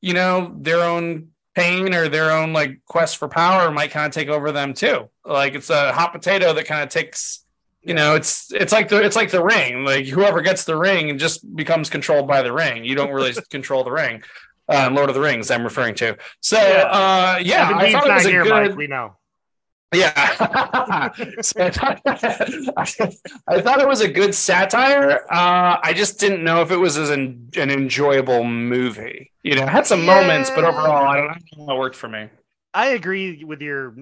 [0.00, 4.12] you know their own pain or their own like quest for power might kind of
[4.12, 5.08] take over them too.
[5.24, 7.39] Like it's a hot potato that kind of takes
[7.82, 11.16] you know it's it's like the it's like the ring like whoever gets the ring
[11.18, 14.22] just becomes controlled by the ring you don't really control the ring
[14.68, 16.82] um, lord of the rings i'm referring to so Yeah.
[16.84, 18.76] uh yeah i thought it was a here, good Mike.
[18.76, 19.16] We know.
[19.94, 21.10] yeah.
[21.40, 22.00] so I, thought,
[23.48, 25.24] I thought it was a good satire.
[25.28, 29.32] Uh, I just didn't know if it was as an, an enjoyable movie.
[29.42, 31.26] You know, it had some moments, but overall, I don't
[31.56, 32.28] know how it worked for me.
[32.72, 33.96] I agree with your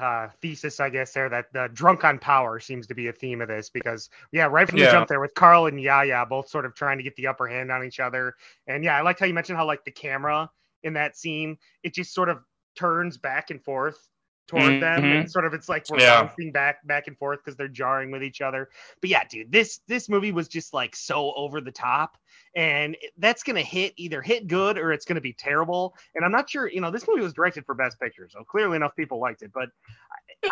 [0.00, 3.40] uh, thesis, I guess, there that the drunk on power seems to be a theme
[3.40, 4.92] of this because, yeah, right from the Yeah.
[4.92, 7.70] jump there with Carl and Yaya both sort of trying to get the upper hand
[7.70, 8.34] on each other.
[8.66, 10.50] And yeah, I liked how you mentioned how, like, the camera
[10.82, 12.38] in that scene, it just sort of
[12.74, 14.08] turns back and forth
[14.48, 15.12] toward them Mhm.
[15.12, 16.20] and sort of it's like we're Yeah.
[16.20, 18.68] bouncing back back and forth because they're jarring with each other
[19.00, 22.18] but yeah dude this this movie was just like so over the top
[22.54, 26.48] and that's gonna hit either hit good or it's gonna be terrible and i'm not
[26.48, 29.42] sure you know this movie was directed for best picture so clearly enough people liked
[29.42, 29.68] it but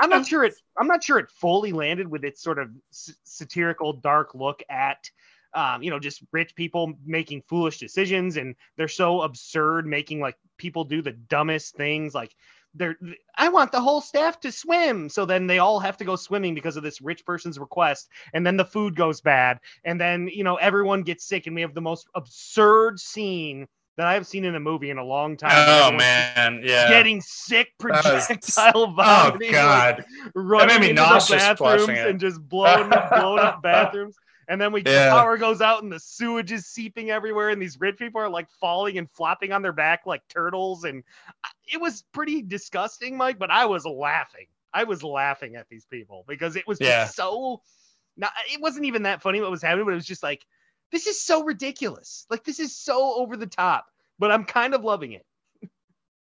[0.01, 3.15] i'm not sure it i'm not sure it fully landed with its sort of s-
[3.25, 5.11] satirical dark look at
[5.53, 10.37] um, you know, just rich people making foolish decisions, and they're so absurd, making like
[10.59, 12.15] people do the dumbest things.
[12.15, 12.35] Like,
[12.75, 12.97] they're,
[13.37, 16.55] I want the whole staff to swim, so then they all have to go swimming
[16.55, 20.45] because of this rich person's request, and then the food goes bad, and then you
[20.45, 23.67] know everyone gets sick, and we have the most absurd scene
[23.97, 25.51] that I've seen in a movie in a long time.
[25.53, 26.89] Oh man, yeah.
[26.89, 30.05] Getting sick That was- projectile oh vomiting, like, god.
[30.35, 34.17] running made me nauseous bathrooms and just blowing blowing up bathrooms.
[34.51, 35.11] And then we the Yeah.
[35.11, 38.51] power goes out and the sewage is seeping everywhere, and these rich people are like
[38.61, 40.85] falling and flopping on their back like turtles.
[40.85, 41.05] And
[41.73, 43.39] it was pretty disgusting, Mike.
[43.39, 44.47] But I was laughing.
[44.75, 47.07] I was laughing at these people because it was just Yeah.
[47.07, 47.63] so.
[48.17, 50.45] Not, it wasn't even that funny what was happening, but it was just like,
[50.93, 52.27] this is so ridiculous.
[52.29, 53.87] Like this is so over the top.
[54.19, 55.25] But I'm kind of loving it.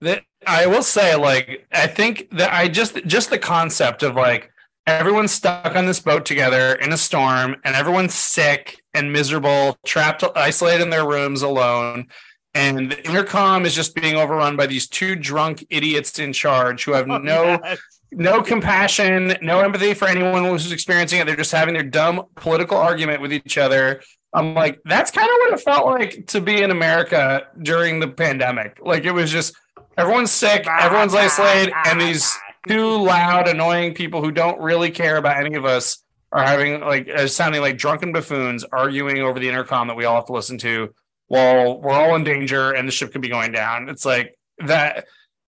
[0.00, 4.50] that I will say, like, I think that I just just the concept of like
[4.86, 10.24] everyone's stuck on this boat together in a storm, and everyone's sick and miserable, trapped,
[10.34, 12.06] isolated in their rooms alone.
[12.54, 16.92] And the intercom is just being overrun by these two drunk idiots in charge who
[16.92, 17.78] have oh, no Yes.
[18.12, 21.26] no compassion, no empathy for anyone who's experiencing it.
[21.26, 24.00] They're just having their dumb political argument with each other.
[24.32, 28.08] I'm like, that's kind of what it felt like to be in America during the
[28.08, 28.78] pandemic.
[28.82, 29.54] Like it was just
[29.98, 32.34] everyone's sick, ah, everyone's isolated, and these
[32.66, 36.02] two loud, annoying people who don't really care about any of us
[36.32, 40.16] are having like uh, sounding like drunken buffoons arguing over the intercom that we all
[40.16, 40.92] have to listen to
[41.28, 43.88] while we're all in danger and the ship could be going down.
[43.88, 45.06] It's like that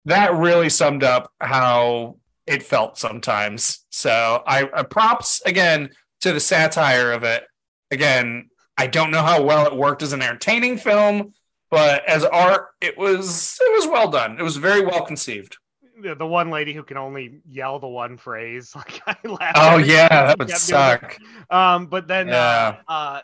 [0.06, 3.84] that really summed up how it felt sometimes.
[3.90, 5.90] So I, I props again
[6.22, 7.44] to the satire of it.
[7.90, 11.34] Again, I don't know how well it worked as an entertaining film,
[11.70, 14.38] but as art, it was it was well done.
[14.38, 15.56] It was very well conceived.
[16.02, 18.74] The, one lady who can only yell the one phrase.
[18.76, 19.58] Like I laughed.
[19.58, 21.18] Oh yeah, that would suck.
[21.50, 22.76] Um, but then Yeah.
[22.88, 23.20] uh, uh,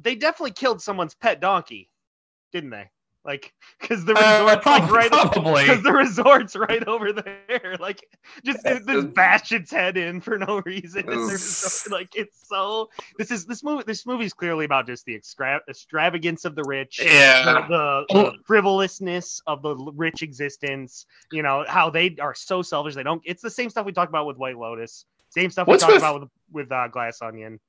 [0.00, 1.90] they definitely killed someone's pet donkey,
[2.52, 2.90] didn't they?
[3.22, 5.62] Like, because the Uh, resort's like right, probably.
[5.64, 7.76] because the resort's right over there.
[7.80, 8.06] Like,
[8.44, 8.78] just Yeah.
[8.86, 11.00] just bash its head in for no reason.
[11.08, 12.88] And there's It's- so- like, it's so.
[13.18, 13.84] This is this movie.
[13.86, 16.98] This movie's clearly about just the extra, extravagance of the rich.
[17.02, 17.66] Yeah.
[17.68, 21.04] The, the, the frivolousness of the rich existence.
[21.30, 22.94] You know how they are so selfish.
[22.94, 23.22] They don't.
[23.26, 25.04] It's the same stuff we talked about with White Lotus.
[25.28, 27.60] Same stuff What's we talked with- about with with uh, Glass Onion.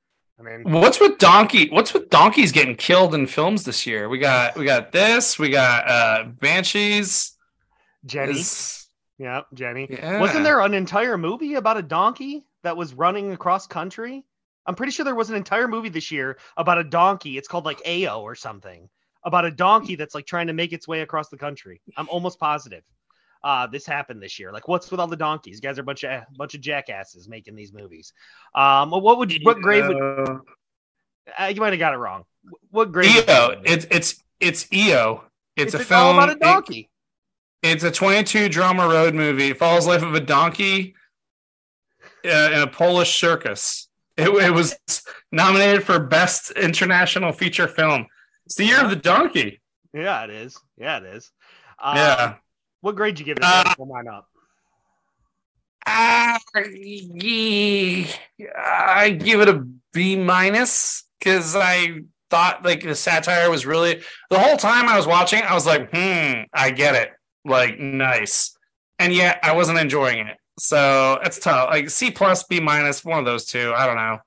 [0.42, 1.70] I mean, What's with donkey?
[1.70, 4.10] What's with donkeys getting killed in films this year?
[4.10, 5.38] We got we got this.
[5.38, 7.34] We got uh Banshees.
[8.06, 8.40] Jenny.
[8.40, 8.88] Is-
[9.18, 9.88] Yeah, Jenny.
[9.90, 10.20] yeah.
[10.20, 14.26] Wasn't there an entire movie about a donkey that was running across country?
[14.66, 17.38] I'm pretty sure there was an entire movie this year about a donkey.
[17.38, 18.90] It's called like EO or something.
[19.24, 21.82] About a donkey that's like trying to make its way across the country.
[21.98, 22.84] I'm almost positive.
[23.44, 24.52] Uh, this happened this year.
[24.52, 25.56] Like, what's with all the donkeys?
[25.56, 28.14] You guys are a bunch of bunch of jackasses making these movies.
[28.54, 30.38] Um, what would you, what grade would Uh,
[31.40, 32.24] uh, you might have got it wrong?
[32.70, 33.16] What grade?
[33.16, 33.62] would EO.
[33.66, 35.24] It's it's it's EO.
[35.56, 36.18] It's, It's a film.
[36.18, 36.90] about a it- donkey.
[37.64, 39.50] it's a 22 drama road movie.
[39.50, 40.96] It follows the life of a donkey
[42.26, 43.88] uh, in a Polish circus.
[44.18, 44.76] It, it was
[45.32, 48.06] nominated for best international feature film.
[48.46, 49.62] It's the year of the donkey.
[49.94, 50.58] Yeah, it is.
[50.78, 51.32] Yeah, it is.
[51.82, 52.34] Um, Yeah.
[52.82, 53.44] What grade you give it?
[53.44, 54.28] Uh, pull mine up.
[58.58, 64.40] I give it a B minus because I thought like the satire was really the
[64.40, 65.42] whole time I was watching.
[65.44, 67.12] I was like, hmm, I get it.
[67.44, 68.56] Like, nice,
[69.00, 70.38] and yet I wasn't enjoying it.
[70.60, 71.70] So it's tough.
[71.70, 73.74] Like C plus, B minus, one of those two.
[73.76, 74.20] I don't know.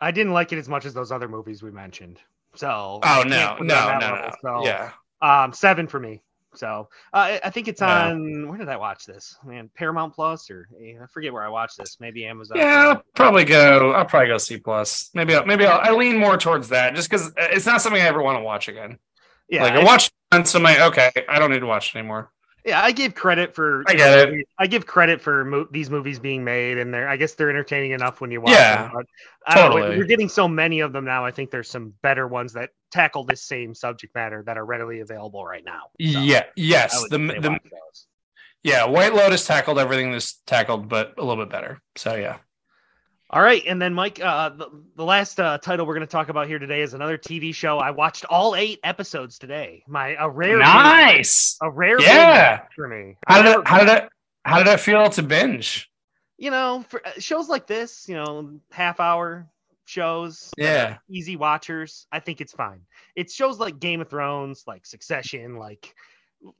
[0.00, 2.20] I didn't like it as much as those other movies we mentioned.
[2.54, 4.30] So Oh no, can't put it no, no, that no.
[4.42, 6.22] So, Yeah, um, seven for me.
[6.54, 8.08] So uh, I- think it's Yeah.
[8.08, 8.48] on.
[8.48, 9.38] Where did I watch this?
[9.44, 11.98] Man, Paramount Plus or eh, I forget where I watched this.
[12.00, 12.58] Maybe Amazon.
[12.58, 12.88] yeah.
[12.96, 13.92] I'll probably go.
[13.92, 15.10] I'll probably go C plus.
[15.14, 15.34] Maybe.
[15.34, 18.22] I'll, maybe I'll, I lean more towards that, just because it's not something I ever
[18.22, 18.98] want to watch again.
[19.48, 19.62] yeah.
[19.62, 22.30] like I watched once, I'm like, okay, I don't need to watch it anymore.
[22.64, 23.82] Yeah, I give credit for.
[23.86, 24.46] I get it.
[24.58, 27.08] I give credit for mo- these movies being made, and they're.
[27.08, 28.90] I guess they're entertaining enough when you watch Yeah, them.
[28.94, 29.06] But
[29.54, 29.98] don't know, totally.
[29.98, 31.24] we're getting so many of them now.
[31.24, 35.00] I think there's some better ones that tackle this same subject matter that are readily
[35.00, 35.84] available right now.
[36.00, 36.44] So yeah.
[36.56, 37.08] Yes.
[37.08, 37.58] The the
[38.62, 41.80] yeah, White Lotus tackled everything this tackled, but a little bit better.
[41.96, 42.38] So yeah.
[43.32, 46.30] All right, and then Mike, uh, the, the last uh, title we're going to talk
[46.30, 47.78] about here today is another TV show.
[47.78, 49.84] I watched all eight episodes today.
[49.86, 53.16] My a rare, nice, a rare, yeah, for me.
[53.28, 54.08] How did it, how did it
[54.44, 55.88] how did it feel to binge?
[56.38, 59.48] You know, for uh, shows like this, you know, half hour
[59.84, 62.08] shows, yeah, easy watchers.
[62.10, 62.80] I think it's fine.
[63.14, 65.94] It's shows like Game of Thrones, like Succession, like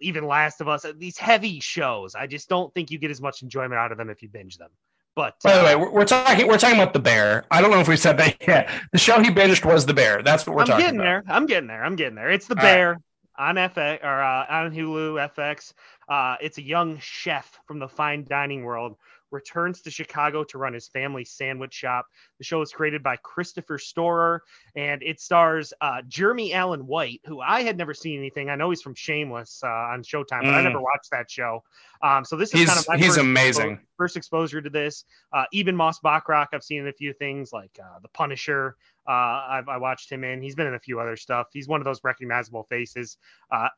[0.01, 0.87] even Last of Us.
[0.97, 4.09] These heavy shows, I just don't think you get as much enjoyment out of them
[4.09, 4.71] if you binge them.
[5.17, 7.45] But by the uh, way, we're, we're, talking we're talking about the bear.
[7.51, 8.71] I don't know if we said that yet.
[8.93, 10.23] The show he binged was the bear.
[10.23, 11.27] That's what we're I'm talking getting about.
[11.27, 11.35] there.
[11.35, 11.85] I'm getting there.
[11.85, 12.31] I'm getting there.
[12.31, 12.93] It's the All bear
[13.39, 13.49] right.
[13.49, 15.73] on FX or uh, on Hulu FX.
[16.09, 18.97] Uh, it's a young chef from the fine dining world
[19.31, 22.07] returns to Chicago to run his family sandwich shop.
[22.39, 24.43] The show was created by Christopher Storer
[24.77, 28.51] and it stars uh, Jeremy Allen White, who I had never seen anything.
[28.51, 30.55] I know he's from Shameless uh, on Showtime, but mm.
[30.55, 31.63] I never watched that show.
[32.03, 33.73] Um, so this is he's, kind of my he's first amazing.
[33.73, 35.05] Exposure, first exposure to this.
[35.33, 38.77] Uh, Ebon Moss-Bachrach, I've seen in a few things like uh, The Punisher.
[39.09, 39.13] Uh,
[39.49, 40.43] I've, I watched him in.
[40.43, 41.49] He's been in a few other stuff.
[41.53, 43.17] He's one of those recognizable faces.
[43.51, 43.69] Uh,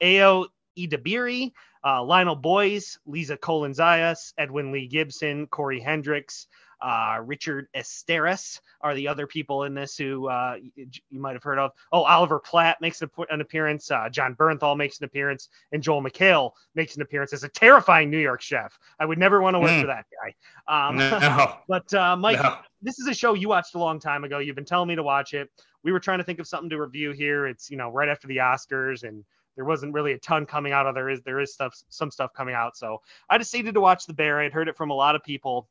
[0.79, 1.53] Ayo Edebiri,
[1.85, 6.47] uh, Lionel Boyce, Liza Colón Zayas, Edwin Lee Gibson, Corey Hendrix,
[6.83, 11.43] uh, Richard Esteras are the other people in this who uh, you, you, might have
[11.43, 11.70] heard of.
[11.93, 13.91] Oh, Oliver Platt makes an appearance.
[13.91, 18.11] Uh, Jon Bernthal makes an appearance, and Joel McHale makes an appearance as a terrifying
[18.11, 18.77] New York chef.
[18.99, 19.81] I would never want to work mm.
[19.83, 20.89] for that guy.
[20.89, 21.57] Um, no.
[21.68, 22.59] but uh, Mike, no.
[22.83, 24.41] this is a show you watched a long time ago.
[24.41, 25.49] You've been telling me to watch it.
[25.85, 27.47] We were trying to think of something to review here.
[27.47, 29.25] It's you know right after the Oscars and
[29.57, 32.32] there wasn't really a ton coming out of there is there is stuff some stuff
[32.34, 32.76] coming out.
[32.76, 34.40] So i decided to watch the bear.
[34.40, 35.68] I'd heard it from a lot of people.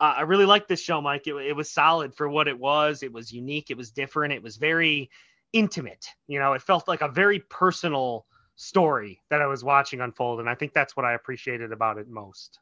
[0.00, 1.26] Uh, i really liked this show mike.
[1.26, 3.02] It, it was solid for what it was.
[3.02, 3.70] It was unique.
[3.70, 4.32] It was different.
[4.32, 5.10] It was very
[5.52, 6.54] intimate you know?
[6.54, 10.74] It felt like a very personal story that i was watching unfold and i think
[10.74, 12.60] that's what i appreciated about it most.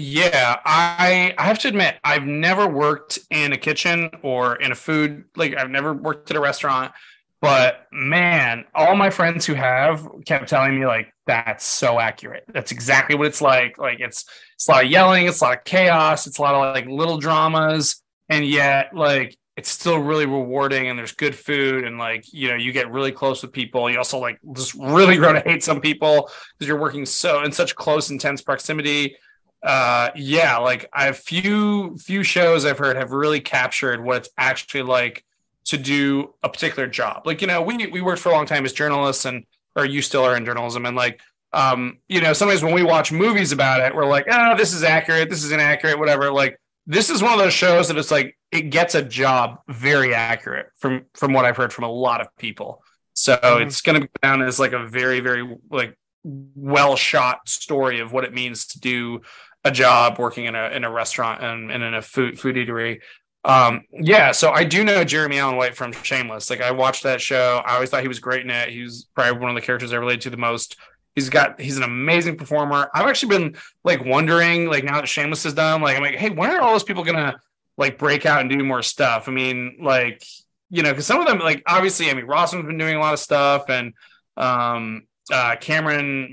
[0.00, 4.76] Yeah, I I have to admit I've never worked in a kitchen or in a
[4.76, 6.92] food like I've never worked at a restaurant.
[7.40, 12.44] But man, all my friends who have kept telling me like that's so accurate.
[12.48, 13.78] That's exactly what it's like.
[13.78, 14.24] Like it's
[14.54, 16.86] it's a lot of yelling, it's a lot of chaos, it's a lot of like
[16.86, 22.32] little dramas, and yet like it's still really rewarding and there's good food and like
[22.32, 25.40] you know you get really close with people you also like just really grow to
[25.40, 29.16] hate some people because you're working so in such close intense proximity
[29.64, 34.28] uh yeah like i have few few shows i've heard have really captured what it's
[34.38, 35.24] actually like
[35.68, 37.26] to do a particular job.
[37.26, 39.44] Like, you know, we we worked for a long time as journalists and
[39.76, 41.20] or you still are in journalism and like
[41.52, 44.82] um, you know, sometimes when we watch movies about it, we're like, oh, this is
[44.82, 46.30] accurate, this is inaccurate, whatever.
[46.30, 50.14] Like this is one of those shows that it's like it gets a job very
[50.14, 52.82] accurate from from what I've heard from a lot of people.
[53.14, 53.66] So mm-hmm.
[53.66, 58.24] it's gonna be down as like a very, very like well shot story of what
[58.24, 59.20] it means to do
[59.64, 63.00] a job working in a in a restaurant and, and in a food food eatery.
[63.48, 66.50] Um, yeah, so I do know Jeremy Allen White from Shameless.
[66.50, 67.62] Like I watched that show.
[67.64, 68.68] I always thought he was great in it.
[68.68, 70.76] He was probably one of the characters I related to the most.
[71.14, 72.90] He's got he's an amazing performer.
[72.94, 76.28] I've actually been like wondering, like now that Shameless is done, like I'm like, hey,
[76.28, 77.40] when are all those people gonna
[77.78, 79.28] like break out and do more stuff?
[79.28, 80.22] I mean, like,
[80.68, 83.14] you know, because some of them, like obviously, I mean, Rossum's been doing a lot
[83.14, 83.94] of stuff and
[84.36, 86.28] um uh Cameron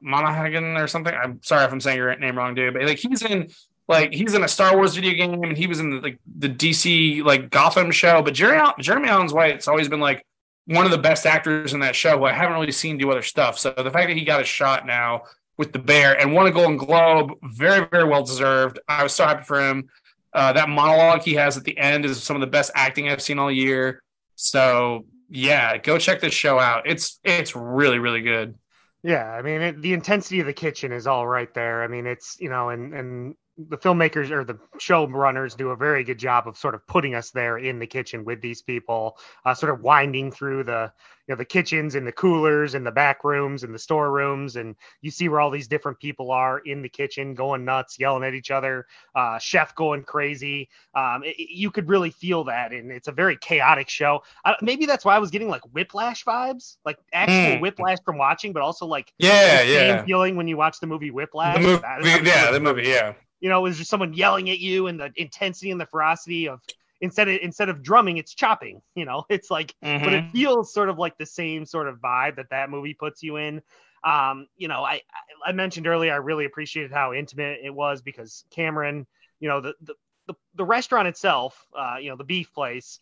[0.00, 1.12] Monaghan or something.
[1.12, 3.48] I'm sorry if I'm saying your name wrong, dude, but like he's in
[3.88, 6.48] like he's in a Star Wars video game and he was in the, like the
[6.48, 8.22] DC like Gotham show.
[8.22, 10.24] But Jeremy Jeremy Allen's White, it's always been like
[10.66, 13.22] one of the best actors in that show who I haven't really seen do other
[13.22, 13.58] stuff.
[13.58, 15.22] So the fact that he got a shot now
[15.58, 18.78] with the Bear and won a Golden Globe, very very well deserved.
[18.88, 19.88] I was so happy for him.
[20.32, 23.20] Uh, that monologue he has at the end is some of the best acting I've
[23.20, 24.02] seen all year.
[24.36, 26.86] So yeah, go check this show out.
[26.86, 28.54] It's it's really really good.
[29.02, 31.82] Yeah, I mean it, the intensity of the kitchen is all right there.
[31.82, 36.04] I mean it's you know and and the filmmakers or the showrunners do a very
[36.04, 39.52] good job of sort of putting us there in the kitchen with these people, uh,
[39.54, 40.90] sort of winding through the
[41.28, 44.74] you know the kitchens and the coolers and the back rooms and the storerooms, and
[45.02, 48.32] you see where all these different people are in the kitchen going nuts, yelling at
[48.32, 50.70] each other, uh, chef going crazy.
[50.94, 54.22] Um, it, you could really feel that, and it's a very chaotic show.
[54.46, 57.60] Uh, maybe that's why I was getting like whiplash vibes, like actual mm.
[57.60, 61.56] whiplash from watching, but also like yeah, yeah, feeling when you watch the movie Whiplash.
[61.56, 63.12] The movie, yeah, the movie, yeah
[63.42, 66.48] you know, it was just someone yelling at you and the intensity and the ferocity
[66.48, 66.60] of
[67.00, 68.80] instead of instead of drumming, it's chopping.
[68.94, 70.04] You know, it's like, mm-hmm.
[70.04, 70.32] but it mm-hmm.
[70.32, 73.60] feels sort of like the same sort of vibe that that movie puts you in.
[74.04, 75.02] Um, you know, I
[75.44, 79.06] I mentioned earlier I really appreciated how intimate it was because Cameron,
[79.40, 79.94] you know, the the
[80.28, 83.00] the, the restaurant itself, uh, you know, the beef place,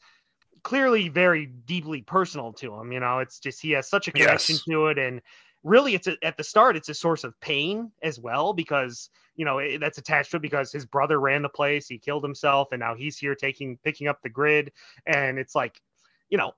[0.63, 2.93] clearly very deeply personal to him.
[2.93, 4.65] You know, it's just he has such a connection yes.
[4.65, 5.21] to it, and
[5.63, 9.11] really it's a, at the start it's a source of pain as well because
[9.41, 12.23] you know it, that's attached to it because his brother ran the place he killed
[12.23, 14.71] himself and now he's here taking picking up the grid.
[15.07, 15.81] And it's like
[16.29, 16.53] you know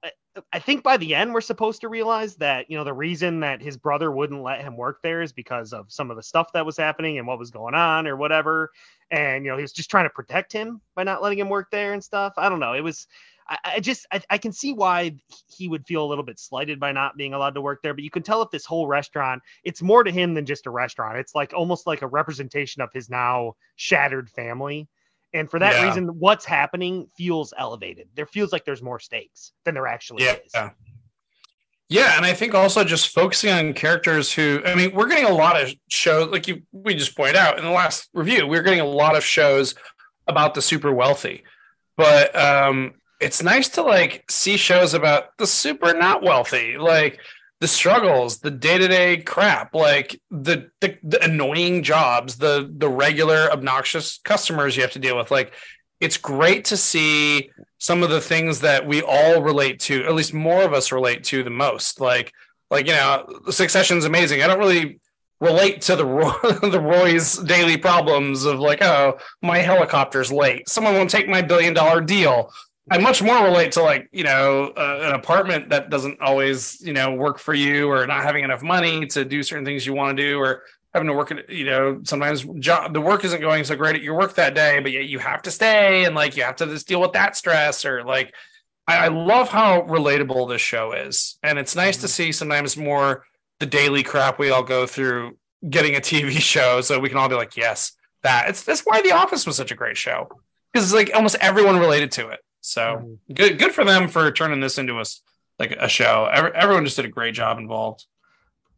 [0.52, 3.62] I think by the end we're supposed to realize that you know the reason that
[3.62, 6.66] his brother wouldn't let him work there is because of some of the stuff that
[6.66, 8.72] was happening and what was going on or whatever.
[9.12, 11.70] And you know he was just trying to protect him by not letting him work
[11.70, 12.32] there and stuff.
[12.36, 12.72] I don't know.
[12.72, 13.06] It was
[13.48, 15.16] I, I just I, I, can see why
[15.48, 17.94] he would feel a little bit slighted by not being allowed to work there.
[17.94, 20.70] But you can tell if this whole restaurant, it's more to him than just a
[20.70, 21.18] restaurant.
[21.18, 24.88] It's like almost like a representation of his now shattered family.
[25.34, 25.86] And for that yeah.
[25.86, 28.08] reason, what's happening feels elevated.
[28.14, 30.36] There feels like there's more stakes than there actually yeah.
[30.44, 30.70] is.
[31.92, 35.34] Yeah, and I think also just focusing on characters who I mean, we're getting a
[35.34, 38.80] lot of shows like you we just pointed out in the last review, we're getting
[38.80, 39.74] a lot of shows
[40.26, 41.44] about the super wealthy.
[41.98, 47.20] But um it's nice to like see shows about the super not wealthy, like
[47.60, 54.18] the struggles, the day-to-day crap, like the, the, the annoying jobs, the the regular obnoxious
[54.24, 55.30] customers you have to deal with.
[55.30, 55.52] Like
[56.00, 60.34] it's great to see some of the things that we all relate to, at least
[60.34, 62.00] more of us relate to the most.
[62.00, 62.32] Like
[62.70, 64.42] like you know, Succession's amazing.
[64.42, 65.00] I don't really
[65.40, 66.04] relate to the
[66.72, 70.68] the Roy's daily problems of like, oh, my helicopter's late.
[70.68, 72.50] Someone won't take my billion dollar deal.
[72.90, 76.92] I much more relate to like you know uh, an apartment that doesn't always you
[76.92, 80.16] know work for you, or not having enough money to do certain things you want
[80.16, 80.62] to do, or
[80.92, 84.02] having to work at you know sometimes job the work isn't going so great at
[84.02, 86.66] your work that day, but yet you have to stay and like you have to
[86.66, 88.34] just deal with that stress or like
[88.88, 92.02] I, I love how relatable this show is, and it's nice mm-hmm.
[92.02, 93.24] to see sometimes more
[93.60, 95.38] the daily crap we all go through
[95.70, 99.02] getting a TV show, so we can all be like, yes, that it's that's why
[99.02, 100.28] The Office was such a great show
[100.72, 102.40] because it's like almost everyone related to it.
[102.62, 105.04] So good, good for them for turning this into a
[105.58, 106.28] like a show.
[106.32, 108.06] Every, everyone just did a great job involved.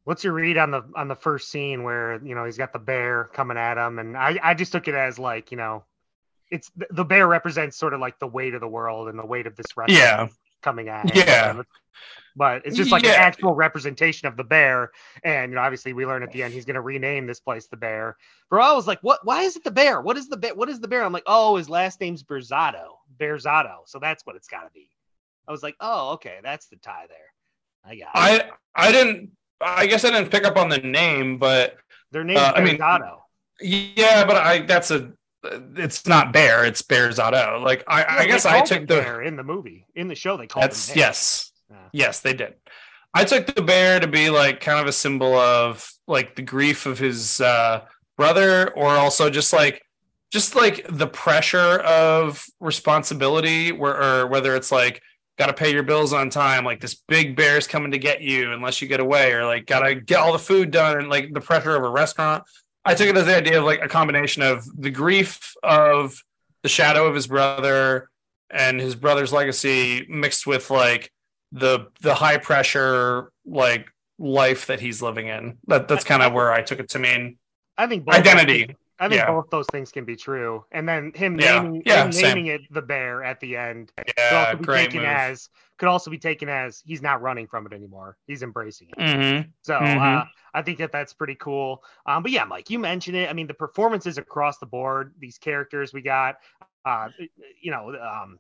[0.05, 2.79] What's your read on the on the first scene where you know he's got the
[2.79, 5.85] bear coming at him, and I I just took it as like you know,
[6.51, 9.47] it's the bear represents sort of like the weight of the world and the weight
[9.47, 10.29] of this restaurant yeah.
[10.63, 11.63] coming at yeah
[12.37, 13.13] but it's just like yeah.
[13.13, 14.91] an actual representation of the bear.
[15.23, 17.67] And you know, obviously, we learn at the end he's going to rename this place
[17.67, 18.17] the Bear.
[18.51, 19.21] Bro, I was like, what?
[19.25, 20.01] Why is it the Bear?
[20.01, 20.55] What is the bear?
[20.55, 21.05] What is the Bear?
[21.05, 23.79] I'm like, oh, his last name's Berzatto, Berzatto.
[23.87, 24.89] So that's what it's got to be.
[25.47, 27.19] I was like, oh, okay, that's the tie there.
[27.85, 28.35] I got.
[28.35, 28.51] It.
[28.75, 29.31] I I didn't.
[29.61, 31.77] I guess I didn't pick up on the name, but
[32.11, 32.79] their name uh, I mean,
[33.61, 35.13] yeah, but I that's a
[35.77, 39.37] it's not bear it's berzatto like i, yeah, I guess i took the bear in
[39.37, 41.53] the movie in the show they called it that's yes
[41.95, 42.55] Yes, they did.
[43.15, 46.87] I took the bear to be like kind of a symbol of like the grief
[46.87, 47.85] of his uh,
[48.17, 49.81] brother, or also just like
[50.35, 55.01] just like the pressure of responsibility, where or whether it's like
[55.39, 58.53] got to pay your bills on time, like this big bear's coming to get you
[58.53, 61.33] unless you get away, or like got to get all the food done, and like
[61.33, 62.43] the pressure of a restaurant.
[62.85, 66.21] I took it as the idea of like a combination of the grief of
[66.65, 68.11] the shadow of his brother
[68.51, 71.13] and his brother's legacy mixed with like
[71.53, 73.87] the the high pressure like
[74.19, 75.59] life that he's living in.
[75.69, 77.39] That that's kind of where I took it to mean.
[77.79, 78.75] I think identity.
[78.99, 79.31] I think yeah.
[79.31, 80.65] both those things can be true.
[80.71, 81.61] And then him yeah.
[81.61, 85.01] naming, yeah, him naming it the bear at the end yeah, could also be taken
[85.01, 85.09] move.
[85.09, 88.17] as could also be taken as he's not running from it anymore.
[88.27, 88.99] He's embracing it.
[88.99, 89.49] Mm-hmm.
[89.63, 90.01] So mm-hmm.
[90.01, 90.25] Uh,
[90.55, 91.83] I think that that's pretty cool.
[92.07, 93.29] Um, but yeah, Mike, you mentioned it.
[93.29, 96.37] I mean, the performances across the board, these characters we got,
[96.85, 97.09] uh,
[97.61, 98.39] you know, um,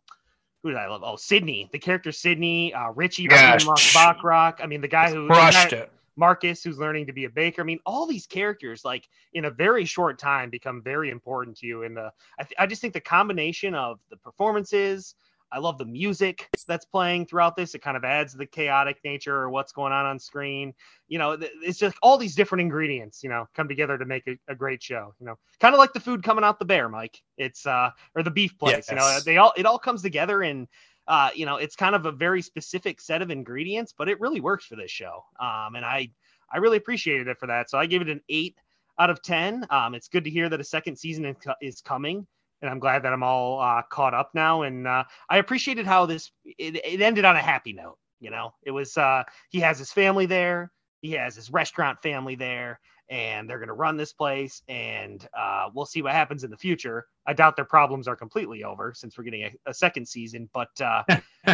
[0.62, 1.02] who did I love?
[1.04, 4.62] Oh, Sydney, the character Sydney, uh, Richie yeah, from Bachrach.
[4.62, 5.92] I mean, the guy who crushed guy, it.
[6.16, 7.62] Marcus, who's learning to be a baker.
[7.62, 11.66] I mean, all these characters, like in a very short time, become very important to
[11.66, 11.82] you.
[11.82, 15.14] In the, I, th- I just think the combination of the performances,
[15.52, 17.76] I love the music that's playing throughout this.
[17.76, 20.74] It kind of adds the chaotic nature or what's going on on screen.
[21.06, 24.36] You know, it's just all these different ingredients, you know, come together to make a,
[24.48, 25.14] a great show.
[25.20, 27.22] You know, kind of like the food coming out the bear, Mike.
[27.38, 28.72] It's uh or the beef place.
[28.72, 28.90] Yes.
[28.90, 30.66] You know, they all it all comes together and
[31.06, 34.40] uh, you know, it's kind of a very specific set of ingredients, but it really
[34.40, 35.24] works for this show.
[35.40, 36.10] Um, and I
[36.52, 37.70] I really appreciated it for that.
[37.70, 38.56] So I gave it an eight
[38.98, 39.66] out of ten.
[39.70, 42.26] Um, it's good to hear that a second season is coming
[42.64, 44.62] and I'm glad that I'm all uh, caught up now.
[44.62, 47.98] And uh, I appreciated how this it, it, ended on a happy note.
[48.20, 52.36] You know, it was uh, he has his family there, he has his restaurant family
[52.36, 54.62] there, and they're going to run this place.
[54.68, 57.06] And uh, we'll see what happens in the future.
[57.26, 60.48] I doubt their problems are completely over since we're getting a, a second season.
[60.52, 61.02] But uh,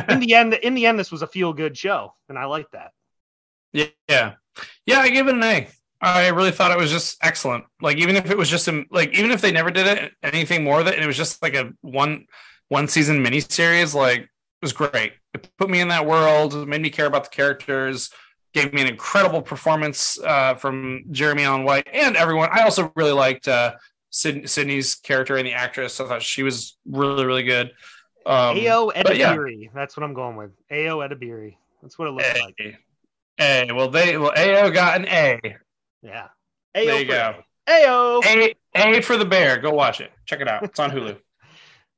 [0.09, 2.70] in the end, in the end, this was a feel good show, and I like
[2.72, 2.92] that.
[3.72, 4.34] Yeah,
[4.86, 5.68] yeah, I give it an A.
[6.03, 7.64] I really thought it was just excellent.
[7.80, 10.64] Like even if it was just a, like even if they never did it anything
[10.64, 12.26] more of it, and it was just like a one
[12.68, 14.28] one season miniseries, like it
[14.62, 15.12] was great.
[15.34, 18.11] It put me in that world, made me care about the characters.
[18.53, 22.48] Gave me an incredible performance uh, from Jeremy Allen White and everyone.
[22.53, 23.74] I also really liked uh,
[24.11, 26.01] Sydney's character and the actress.
[26.01, 27.68] I thought she was really, really good.
[28.26, 29.36] Um, Ao but yeah.
[29.74, 30.51] That's what I'm going with.
[30.70, 31.57] Ayo Edebiri.
[31.82, 32.42] That's what it looks A.
[32.42, 32.78] like.
[33.40, 33.72] A.
[33.72, 35.40] Well, they well AO got an A.
[36.03, 36.28] Yeah.
[36.74, 37.34] There Ao you go.
[37.68, 39.59] Ao A A for the bear.
[39.59, 40.11] Go watch it.
[40.26, 40.62] Check it out.
[40.64, 41.16] It's on Hulu.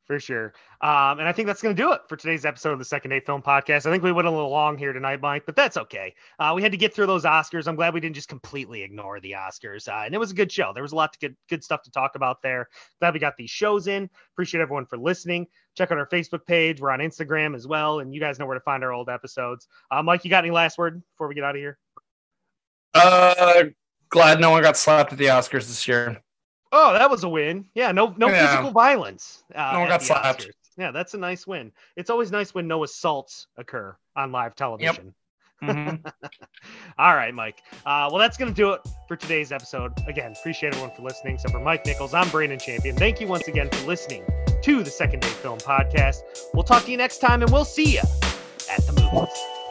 [0.04, 0.52] For sure.
[0.80, 3.10] Um, and I think that's going to do it for today's episode of the Second
[3.10, 3.86] Day Film Podcast.
[3.86, 6.14] I think we went a little long here tonight, Mike, but that's okay.
[6.38, 7.68] Uh, we had to get through those Oscars.
[7.68, 9.88] I'm glad we didn't just completely ignore the Oscars.
[9.88, 10.72] Uh, and it was a good show.
[10.74, 12.68] There was a lot of good, good stuff to talk about there.
[13.00, 14.10] Glad we got these shows in.
[14.34, 15.46] Appreciate everyone for listening.
[15.76, 16.80] Check out our Facebook page.
[16.80, 18.00] We're on Instagram as well.
[18.00, 19.68] And you guys know where to find our old episodes.
[19.90, 21.78] Uh, Mike, you got any last word before we get out of here?
[22.94, 23.64] Uh,
[24.10, 26.22] glad no one got slapped at the Oscars this year.
[26.72, 27.66] Oh, that was a win.
[27.74, 28.46] Yeah, no, no Yeah.
[28.46, 29.44] physical violence.
[29.54, 30.46] Uh, No one got slapped.
[30.46, 30.50] Oscars.
[30.78, 31.70] Yeah, that's a nice win.
[31.96, 35.14] It's always nice when no assaults occur on live television.
[35.62, 36.04] Mhm.
[36.98, 37.62] All right, Mike.
[37.86, 39.92] Uh, well, that's going to do it for today's episode.
[40.08, 41.38] Again, appreciate everyone for listening.
[41.38, 42.96] So, for Mike Nichols, I'm Brandon Champion.
[42.96, 44.24] Thank you once again for listening
[44.62, 46.22] to the Second Day Film Podcast.
[46.54, 48.00] We'll talk to you next time, and we'll see you
[48.70, 49.61] at the movies.